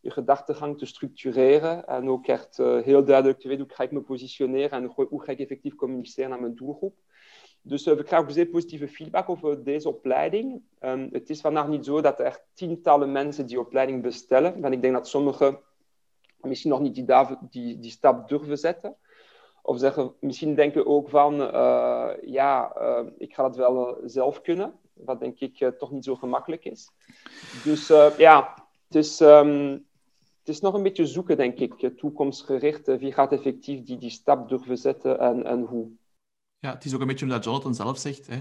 je 0.01 0.11
gedachtegang 0.11 0.79
te 0.79 0.87
structureren 0.87 1.87
en 1.87 2.09
ook 2.09 2.27
echt 2.27 2.59
uh, 2.59 2.83
heel 2.83 3.05
duidelijk 3.05 3.41
te 3.41 3.49
weten 3.49 3.65
hoe 3.65 3.75
ga 3.75 3.83
ik 3.83 3.93
me 3.93 4.01
positioneren 4.01 4.71
en 4.71 5.07
hoe 5.09 5.23
ga 5.23 5.33
ik 5.33 5.39
effectief 5.39 5.75
communiceren 5.75 6.31
naar 6.31 6.41
mijn 6.41 6.55
doelgroep. 6.55 6.95
Dus 7.63 7.87
uh, 7.87 7.95
we 7.95 8.03
krijgen 8.03 8.29
ook 8.29 8.35
zeer 8.35 8.47
positieve 8.47 8.89
feedback 8.89 9.29
over 9.29 9.65
deze 9.65 9.89
opleiding. 9.89 10.63
Um, 10.81 11.09
het 11.13 11.31
is 11.31 11.41
vandaag 11.41 11.69
niet 11.69 11.85
zo 11.85 12.01
dat 12.01 12.21
er 12.21 12.45
tientallen 12.55 13.13
mensen 13.13 13.47
die 13.47 13.61
opleiding 13.61 14.03
bestellen. 14.03 14.65
En 14.65 14.73
ik 14.73 14.83
denk 14.83 14.95
dat 14.95 15.09
sommige 15.09 15.61
misschien 16.49 16.71
nog 16.71 16.81
niet 16.81 16.95
die, 16.95 17.05
die, 17.51 17.79
die 17.79 17.91
stap 17.91 18.29
durven 18.29 18.59
zetten. 18.59 18.97
Of 19.63 19.79
zeggen, 19.79 20.15
misschien 20.21 20.55
denken 20.55 20.87
ook 20.87 21.09
van, 21.09 21.41
uh, 21.41 22.11
ja, 22.25 22.77
uh, 22.79 23.07
ik 23.19 23.35
ga 23.35 23.45
het 23.45 23.57
wel 23.57 23.89
uh, 23.89 24.09
zelf 24.09 24.41
kunnen. 24.41 24.75
Wat 24.93 25.21
denk 25.21 25.41
ik 25.41 25.73
toch 25.79 25.91
niet 25.91 26.05
zo 26.05 26.15
gemakkelijk 26.15 26.65
is. 26.65 26.91
Dus 27.65 27.87
ja, 28.17 28.55
het 28.87 28.97
is, 28.97 29.21
um, 29.21 29.71
het 30.39 30.49
is 30.49 30.61
nog 30.61 30.75
een 30.75 30.83
beetje 30.83 31.07
zoeken, 31.07 31.37
denk 31.37 31.59
ik, 31.59 31.91
toekomstgericht. 31.97 32.87
wie 32.87 33.13
gaat 33.13 33.33
effectief 33.33 33.83
die, 33.83 33.99
die 33.99 34.11
stap 34.11 34.49
durven 34.49 34.79
zetten 34.79 35.19
en, 35.19 35.45
en 35.45 35.61
hoe? 35.61 35.89
Ja, 36.59 36.73
het 36.73 36.85
is 36.85 36.95
ook 36.95 37.01
een 37.01 37.07
beetje 37.07 37.25
omdat 37.25 37.45
Jonathan 37.45 37.75
zelf 37.75 37.99
zegt. 37.99 38.27
Hè. 38.27 38.37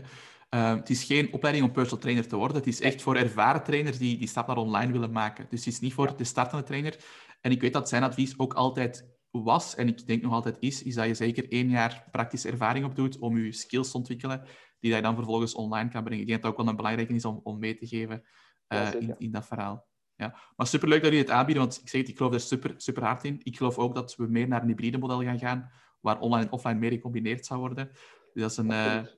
het 0.57 0.89
is 0.89 1.03
geen 1.03 1.33
opleiding 1.33 1.65
om 1.65 1.71
personal 1.71 2.01
trainer 2.01 2.27
te 2.27 2.35
worden. 2.35 2.57
Het 2.57 2.67
is 2.67 2.81
echt 2.81 3.01
voor 3.01 3.15
ervaren 3.15 3.63
trainers 3.63 3.97
die 3.97 4.17
die 4.17 4.27
stap 4.27 4.47
naar 4.47 4.57
online 4.57 4.91
willen 4.91 5.11
maken. 5.11 5.45
Dus 5.49 5.65
het 5.65 5.73
is 5.73 5.79
niet 5.79 5.93
voor 5.93 6.17
de 6.17 6.23
startende 6.23 6.63
trainer. 6.63 6.97
En 7.41 7.51
ik 7.51 7.61
weet 7.61 7.73
dat 7.73 7.89
zijn 7.89 8.03
advies 8.03 8.39
ook 8.39 8.53
altijd 8.53 9.09
was, 9.31 9.75
en 9.75 9.87
ik 9.87 10.07
denk 10.07 10.21
nog 10.21 10.33
altijd 10.33 10.57
is, 10.59 10.83
is 10.83 10.95
dat 10.95 11.05
je 11.05 11.13
zeker 11.13 11.51
één 11.51 11.69
jaar 11.69 12.07
praktische 12.11 12.49
ervaring 12.49 12.85
op 12.85 12.95
doet 12.95 13.19
om 13.19 13.37
je 13.37 13.51
skills 13.51 13.91
te 13.91 13.97
ontwikkelen, 13.97 14.43
die 14.79 14.93
je 14.93 15.01
dan 15.01 15.15
vervolgens 15.15 15.53
online 15.53 15.89
kan 15.89 16.03
brengen. 16.03 16.21
Ik 16.21 16.27
denk 16.27 16.41
dat 16.41 16.51
dat 16.51 16.51
ook 16.51 16.65
wel 16.65 16.67
een 16.67 16.81
belangrijke 16.81 17.13
is 17.13 17.25
om, 17.25 17.39
om 17.43 17.59
mee 17.59 17.75
te 17.75 17.87
geven 17.87 18.23
uh, 18.67 18.93
in, 18.99 19.15
in 19.17 19.31
dat 19.31 19.47
verhaal. 19.47 19.87
Ja. 20.15 20.35
Maar 20.55 20.67
superleuk 20.67 21.01
dat 21.01 21.09
jullie 21.11 21.25
het 21.25 21.33
aanbieden, 21.33 21.63
want 21.63 21.81
ik 21.81 21.89
zeg 21.89 22.01
het, 22.01 22.09
ik 22.09 22.17
geloof 22.17 22.33
er 22.33 22.39
super, 22.39 22.73
super 22.77 23.03
hard 23.03 23.23
in. 23.23 23.39
Ik 23.43 23.57
geloof 23.57 23.77
ook 23.77 23.95
dat 23.95 24.15
we 24.15 24.27
meer 24.27 24.47
naar 24.47 24.61
een 24.61 24.67
hybride 24.67 24.97
model 24.97 25.23
gaan 25.23 25.39
gaan, 25.39 25.71
waar 25.99 26.19
online 26.19 26.45
en 26.45 26.51
offline 26.51 26.79
meer 26.79 26.91
gecombineerd 26.91 27.45
zou 27.45 27.59
worden. 27.59 27.89
Dus 28.33 28.41
dat 28.41 28.51
is 28.51 28.57
een... 28.57 28.71
Absoluut. 28.71 29.05
Uh, 29.05 29.11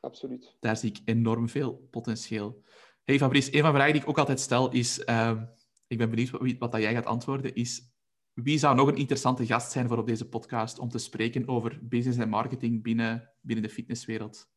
Absoluut. 0.00 0.56
Daar 0.60 0.76
zie 0.76 0.90
ik 0.90 1.00
enorm 1.04 1.48
veel 1.48 1.88
potentieel. 1.90 2.64
Hey 3.04 3.18
Fabrice, 3.18 3.54
een 3.54 3.60
van 3.60 3.70
de 3.70 3.76
vragen 3.76 3.92
die 3.92 4.02
ik 4.02 4.08
ook 4.08 4.18
altijd 4.18 4.40
stel 4.40 4.70
is... 4.70 4.98
Uh, 4.98 5.42
ik 5.90 5.98
ben 5.98 6.10
benieuwd 6.10 6.30
wat, 6.30 6.52
wat 6.58 6.72
dat 6.72 6.80
jij 6.80 6.94
gaat 6.94 7.06
antwoorden, 7.06 7.54
is 7.54 7.92
wie 8.32 8.58
zou 8.58 8.76
nog 8.76 8.88
een 8.88 8.96
interessante 8.96 9.46
gast 9.46 9.72
zijn 9.72 9.88
voor 9.88 9.98
op 9.98 10.06
deze 10.06 10.28
podcast 10.28 10.78
om 10.78 10.88
te 10.88 10.98
spreken 10.98 11.48
over 11.48 11.78
business 11.82 12.18
en 12.18 12.28
marketing 12.28 12.82
binnen, 12.82 13.30
binnen 13.40 13.64
de 13.64 13.70
fitnesswereld? 13.70 14.48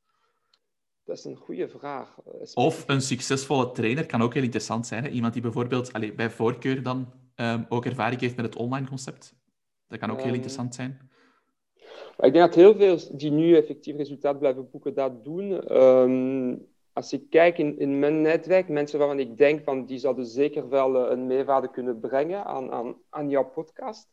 Dat 1.03 1.17
is 1.17 1.23
een 1.23 1.35
goede 1.35 1.69
vraag. 1.69 2.19
Of 2.53 2.83
een 2.87 3.01
succesvolle 3.01 3.71
trainer 3.71 4.05
kan 4.05 4.21
ook 4.21 4.33
heel 4.33 4.43
interessant 4.43 4.87
zijn. 4.87 5.03
Hè? 5.03 5.09
Iemand 5.09 5.33
die 5.33 5.41
bijvoorbeeld 5.41 5.93
allez, 5.93 6.15
bij 6.15 6.29
voorkeur 6.29 6.83
dan 6.83 7.13
um, 7.35 7.65
ook 7.69 7.85
ervaring 7.85 8.21
heeft 8.21 8.35
met 8.35 8.45
het 8.45 8.55
online 8.55 8.87
concept. 8.87 9.35
Dat 9.87 9.99
kan 9.99 10.11
ook 10.11 10.17
um, 10.17 10.23
heel 10.23 10.33
interessant 10.33 10.75
zijn. 10.75 11.11
Ik 12.17 12.33
denk 12.33 12.35
dat 12.35 12.55
heel 12.55 12.75
veel 12.75 13.17
die 13.17 13.31
nu 13.31 13.55
effectief 13.55 13.95
resultaat 13.95 14.39
blijven 14.39 14.69
boeken 14.69 14.93
dat 14.93 15.23
doen. 15.23 15.77
Um, 15.77 16.72
als 16.93 17.13
ik 17.13 17.29
kijk 17.29 17.57
in, 17.57 17.79
in 17.79 17.99
mijn 17.99 18.21
netwerk, 18.21 18.67
mensen 18.67 18.99
waarvan 18.99 19.19
ik 19.19 19.37
denk 19.37 19.63
van 19.63 19.85
die 19.85 19.97
zouden 19.97 20.25
zeker 20.25 20.69
wel 20.69 21.05
eh, 21.05 21.11
een 21.11 21.27
meerwaarde 21.27 21.71
kunnen 21.71 21.99
brengen 21.99 22.45
aan, 22.45 22.71
aan, 22.71 22.95
aan 23.09 23.29
jouw 23.29 23.45
podcast. 23.45 24.07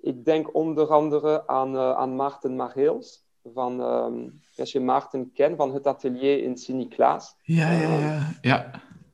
Ik 0.00 0.24
denk 0.24 0.54
onder 0.54 0.86
andere 0.86 1.46
aan, 1.46 1.74
uh, 1.74 1.92
aan 1.92 2.16
Maarten 2.16 2.56
Marheels. 2.56 3.24
Van, 3.54 3.80
um, 3.80 4.40
als 4.56 4.72
je 4.72 4.80
Maarten 4.80 5.32
kent, 5.32 5.56
van 5.56 5.74
het 5.74 5.86
atelier 5.86 6.42
in 6.42 6.56
Sint-Niklaas. 6.56 7.36
Ja, 7.42 7.72
ja, 7.72 7.98
ja. 7.98 8.38
ja. 8.40 8.70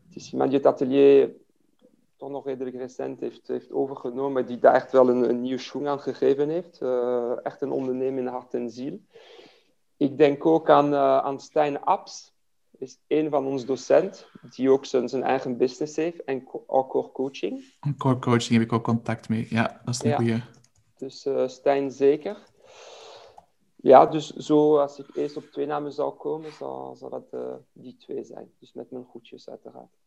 Het 0.06 0.16
is 0.16 0.32
iemand 0.32 0.50
die 0.50 0.58
het 0.58 0.68
atelier 0.68 1.30
toch 2.16 2.30
nog 2.30 2.44
redelijk 2.46 2.76
recent 2.76 3.20
heeft, 3.20 3.48
heeft 3.48 3.72
overgenomen, 3.72 4.46
die 4.46 4.58
daar 4.58 4.74
echt 4.74 4.92
wel 4.92 5.08
een, 5.08 5.28
een 5.28 5.40
nieuwe 5.40 5.61
schoen 5.61 5.87
aan 5.87 6.00
gegeven 6.00 6.48
heeft. 6.48 6.80
echt 7.42 7.62
een 7.62 7.70
ondernemer 7.70 8.18
in 8.18 8.26
hart 8.26 8.54
en 8.54 8.70
ziel. 8.70 9.00
Ik 9.96 10.18
denk 10.18 10.46
ook 10.46 10.70
aan, 10.70 10.94
aan 10.94 11.40
Stijn 11.40 11.80
Abs, 11.80 12.32
is 12.79 12.99
een 13.07 13.31
van 13.31 13.47
onze 13.47 13.67
docenten, 13.67 14.27
die 14.51 14.71
ook 14.71 14.85
zijn, 14.85 15.09
zijn 15.09 15.23
eigen 15.23 15.57
business 15.57 15.97
heeft 15.97 16.25
en 16.25 16.45
core 16.45 17.12
coaching. 17.12 17.75
Core 17.97 18.19
coaching 18.19 18.53
heb 18.53 18.62
ik 18.62 18.73
ook 18.73 18.85
contact 18.85 19.29
mee. 19.29 19.47
Ja, 19.51 19.81
dat 19.85 19.95
is 19.95 20.03
een 20.03 20.11
ja. 20.11 20.17
goede. 20.17 20.43
Dus 20.97 21.27
uh, 21.27 21.49
Stijn 21.49 21.91
zeker. 21.91 22.38
Ja, 23.77 24.07
dus 24.07 24.29
zo 24.29 24.79
als 24.79 24.99
ik 24.99 25.17
eerst 25.17 25.37
op 25.37 25.45
twee 25.45 25.67
namen 25.67 25.93
zou 25.93 26.14
komen, 26.14 26.53
zou, 26.53 26.97
zou 26.97 27.11
dat 27.11 27.27
uh, 27.31 27.55
die 27.73 27.97
twee 27.97 28.25
zijn. 28.25 28.53
Dus 28.59 28.73
met 28.73 28.91
mijn 28.91 29.05
goedjes 29.05 29.49
uiteraard. 29.49 29.99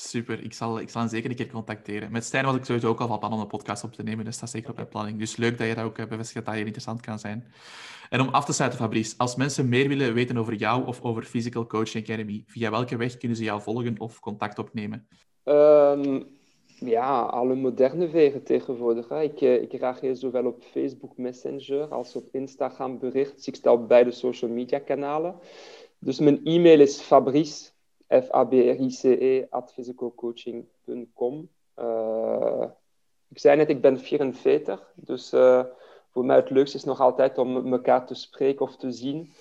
Super, 0.00 0.44
ik 0.44 0.52
zal, 0.52 0.80
ik 0.80 0.90
zal 0.90 1.00
hem 1.00 1.10
zeker 1.10 1.30
een 1.30 1.36
keer 1.36 1.50
contacteren. 1.50 2.12
Met 2.12 2.24
Stijn 2.24 2.44
was 2.44 2.56
ik 2.56 2.64
sowieso 2.64 2.88
ook 2.88 3.00
al 3.00 3.06
van 3.06 3.18
plan 3.18 3.32
om 3.32 3.40
een 3.40 3.46
podcast 3.46 3.84
op 3.84 3.92
te 3.92 4.02
nemen, 4.02 4.24
dus 4.24 4.24
dat 4.24 4.34
staat 4.34 4.50
zeker 4.50 4.70
op 4.70 4.76
mijn 4.76 4.88
planning. 4.88 5.18
Dus 5.18 5.36
leuk 5.36 5.58
dat 5.58 5.66
je 5.66 5.74
dat 5.74 5.84
ook 5.84 5.96
bevestigt, 5.96 6.34
dat 6.34 6.44
dat 6.44 6.54
hier 6.54 6.64
interessant 6.64 7.00
kan 7.00 7.18
zijn. 7.18 7.52
En 8.10 8.20
om 8.20 8.28
af 8.28 8.44
te 8.44 8.52
sluiten, 8.52 8.80
Fabrice, 8.80 9.14
als 9.16 9.36
mensen 9.36 9.68
meer 9.68 9.88
willen 9.88 10.14
weten 10.14 10.36
over 10.36 10.54
jou 10.54 10.86
of 10.86 11.02
over 11.02 11.22
Physical 11.22 11.66
Coaching 11.66 12.04
Academy, 12.04 12.42
via 12.46 12.70
welke 12.70 12.96
weg 12.96 13.16
kunnen 13.16 13.36
ze 13.36 13.44
jou 13.44 13.62
volgen 13.62 14.00
of 14.00 14.20
contact 14.20 14.58
opnemen? 14.58 15.08
Um, 15.44 16.26
ja, 16.80 17.22
alle 17.22 17.54
moderne 17.54 18.08
wegen 18.08 18.44
tegenwoordig. 18.44 19.10
Ik, 19.10 19.40
eh, 19.40 19.62
ik 19.62 19.72
reageer 19.72 20.16
zowel 20.16 20.46
op 20.46 20.62
Facebook 20.62 21.16
Messenger 21.16 21.88
als 21.88 22.16
op 22.16 22.28
Instagram 22.32 22.98
bericht. 22.98 23.46
Ik 23.46 23.54
sta 23.54 23.72
op 23.72 23.88
beide 23.88 24.10
social 24.10 24.50
media 24.50 24.78
kanalen. 24.78 25.34
Dus 25.98 26.18
mijn 26.18 26.44
e-mail 26.44 26.80
is 26.80 27.00
fabrice 27.00 27.70
F-A-B-R-I-C-E, 28.08 29.46
at 29.50 29.72
physicalcoaching.com. 29.72 31.48
Uh, 31.78 32.64
ik 33.28 33.38
zei 33.38 33.56
net, 33.56 33.68
ik 33.68 33.80
ben 33.80 34.00
44, 34.00 34.92
dus 34.94 35.32
uh, 35.32 35.64
voor 36.10 36.24
mij 36.24 36.36
het 36.36 36.50
leukste 36.50 36.76
is 36.76 36.84
nog 36.84 37.00
altijd 37.00 37.38
om 37.38 37.72
elkaar 37.72 38.06
te 38.06 38.14
spreken 38.14 38.66
of 38.66 38.76
te 38.76 38.92
zien. 38.92 39.32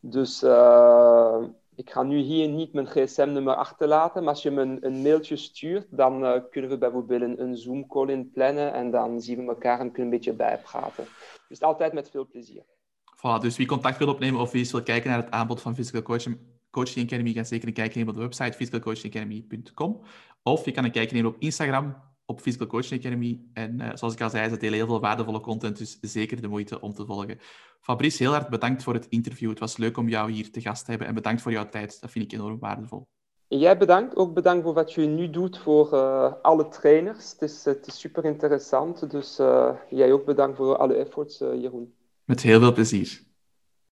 Dus 0.00 0.42
uh, 0.42 1.42
ik 1.74 1.90
ga 1.90 2.02
nu 2.02 2.18
hier 2.18 2.48
niet 2.48 2.72
mijn 2.72 2.86
gsm-nummer 2.86 3.54
achterlaten, 3.54 4.22
maar 4.22 4.32
als 4.32 4.42
je 4.42 4.50
me 4.50 4.62
een, 4.62 4.86
een 4.86 5.02
mailtje 5.02 5.36
stuurt, 5.36 5.86
dan 5.90 6.44
kunnen 6.50 6.70
we 6.70 6.78
bijvoorbeeld 6.78 7.22
een, 7.22 7.42
een 7.42 7.56
Zoom-call 7.56 8.08
in 8.08 8.30
plannen 8.30 8.72
en 8.72 8.90
dan 8.90 9.20
zien 9.20 9.44
we 9.44 9.52
elkaar 9.52 9.80
en 9.80 9.92
kunnen 9.92 10.12
een 10.12 10.18
beetje 10.18 10.32
bijpraten. 10.32 11.04
Dus 11.48 11.60
altijd 11.60 11.92
met 11.92 12.10
veel 12.10 12.26
plezier. 12.26 12.62
Voilà, 13.16 13.40
dus 13.40 13.56
wie 13.56 13.66
contact 13.66 13.98
wil 13.98 14.08
opnemen 14.08 14.40
of 14.40 14.50
wie 14.50 14.60
eens 14.60 14.72
wil 14.72 14.82
kijken 14.82 15.10
naar 15.10 15.22
het 15.22 15.30
aanbod 15.30 15.60
van 15.60 15.74
Physical 15.74 16.02
Coaching, 16.02 16.38
Coaching 16.70 17.06
Academy, 17.06 17.32
ga 17.32 17.44
zeker 17.44 17.68
een 17.68 17.74
kijkje 17.74 17.98
nemen 17.98 18.14
op 18.14 18.20
de 18.20 18.26
website 18.26 18.56
physicalcoachingacademy.com. 18.56 20.00
Of 20.42 20.64
je 20.64 20.70
kan 20.70 20.84
een 20.84 20.90
kijkje 20.90 21.14
nemen 21.14 21.30
op 21.30 21.36
Instagram, 21.38 21.96
op 22.26 22.40
Physical 22.40 22.66
Coaching 22.66 23.00
Academy. 23.00 23.40
En 23.52 23.80
uh, 23.80 23.90
zoals 23.94 24.14
ik 24.14 24.20
al 24.20 24.30
zei, 24.30 24.48
ze 24.48 24.56
delen 24.56 24.74
heel 24.74 24.86
veel 24.86 25.00
waardevolle 25.00 25.40
content, 25.40 25.78
dus 25.78 25.98
zeker 26.00 26.40
de 26.40 26.48
moeite 26.48 26.80
om 26.80 26.94
te 26.94 27.06
volgen. 27.06 27.38
Fabrice, 27.80 28.22
heel 28.22 28.32
hard 28.32 28.48
bedankt 28.48 28.82
voor 28.82 28.94
het 28.94 29.06
interview. 29.08 29.50
Het 29.50 29.58
was 29.58 29.76
leuk 29.76 29.96
om 29.96 30.08
jou 30.08 30.30
hier 30.30 30.50
te 30.50 30.60
gast 30.60 30.84
te 30.84 30.90
hebben 30.90 31.08
en 31.08 31.14
bedankt 31.14 31.42
voor 31.42 31.52
jouw 31.52 31.68
tijd. 31.68 32.00
Dat 32.00 32.10
vind 32.10 32.24
ik 32.24 32.38
enorm 32.38 32.58
waardevol. 32.58 33.06
Jij 33.48 33.78
bedankt. 33.78 34.16
Ook 34.16 34.34
bedankt 34.34 34.64
voor 34.64 34.74
wat 34.74 34.92
je 34.92 35.06
nu 35.06 35.30
doet 35.30 35.58
voor 35.58 35.94
uh, 35.94 36.32
alle 36.42 36.68
trainers. 36.68 37.30
Het 37.32 37.42
is, 37.42 37.64
het 37.64 37.86
is 37.86 38.00
super 38.00 38.24
interessant. 38.24 39.10
Dus 39.10 39.38
uh, 39.40 39.70
jij 39.90 40.12
ook 40.12 40.24
bedankt 40.24 40.56
voor 40.56 40.76
alle 40.76 40.94
efforts, 40.94 41.38
Jeroen. 41.38 41.94
Met 42.24 42.42
heel 42.42 42.60
veel 42.60 42.72
plezier. 42.72 43.26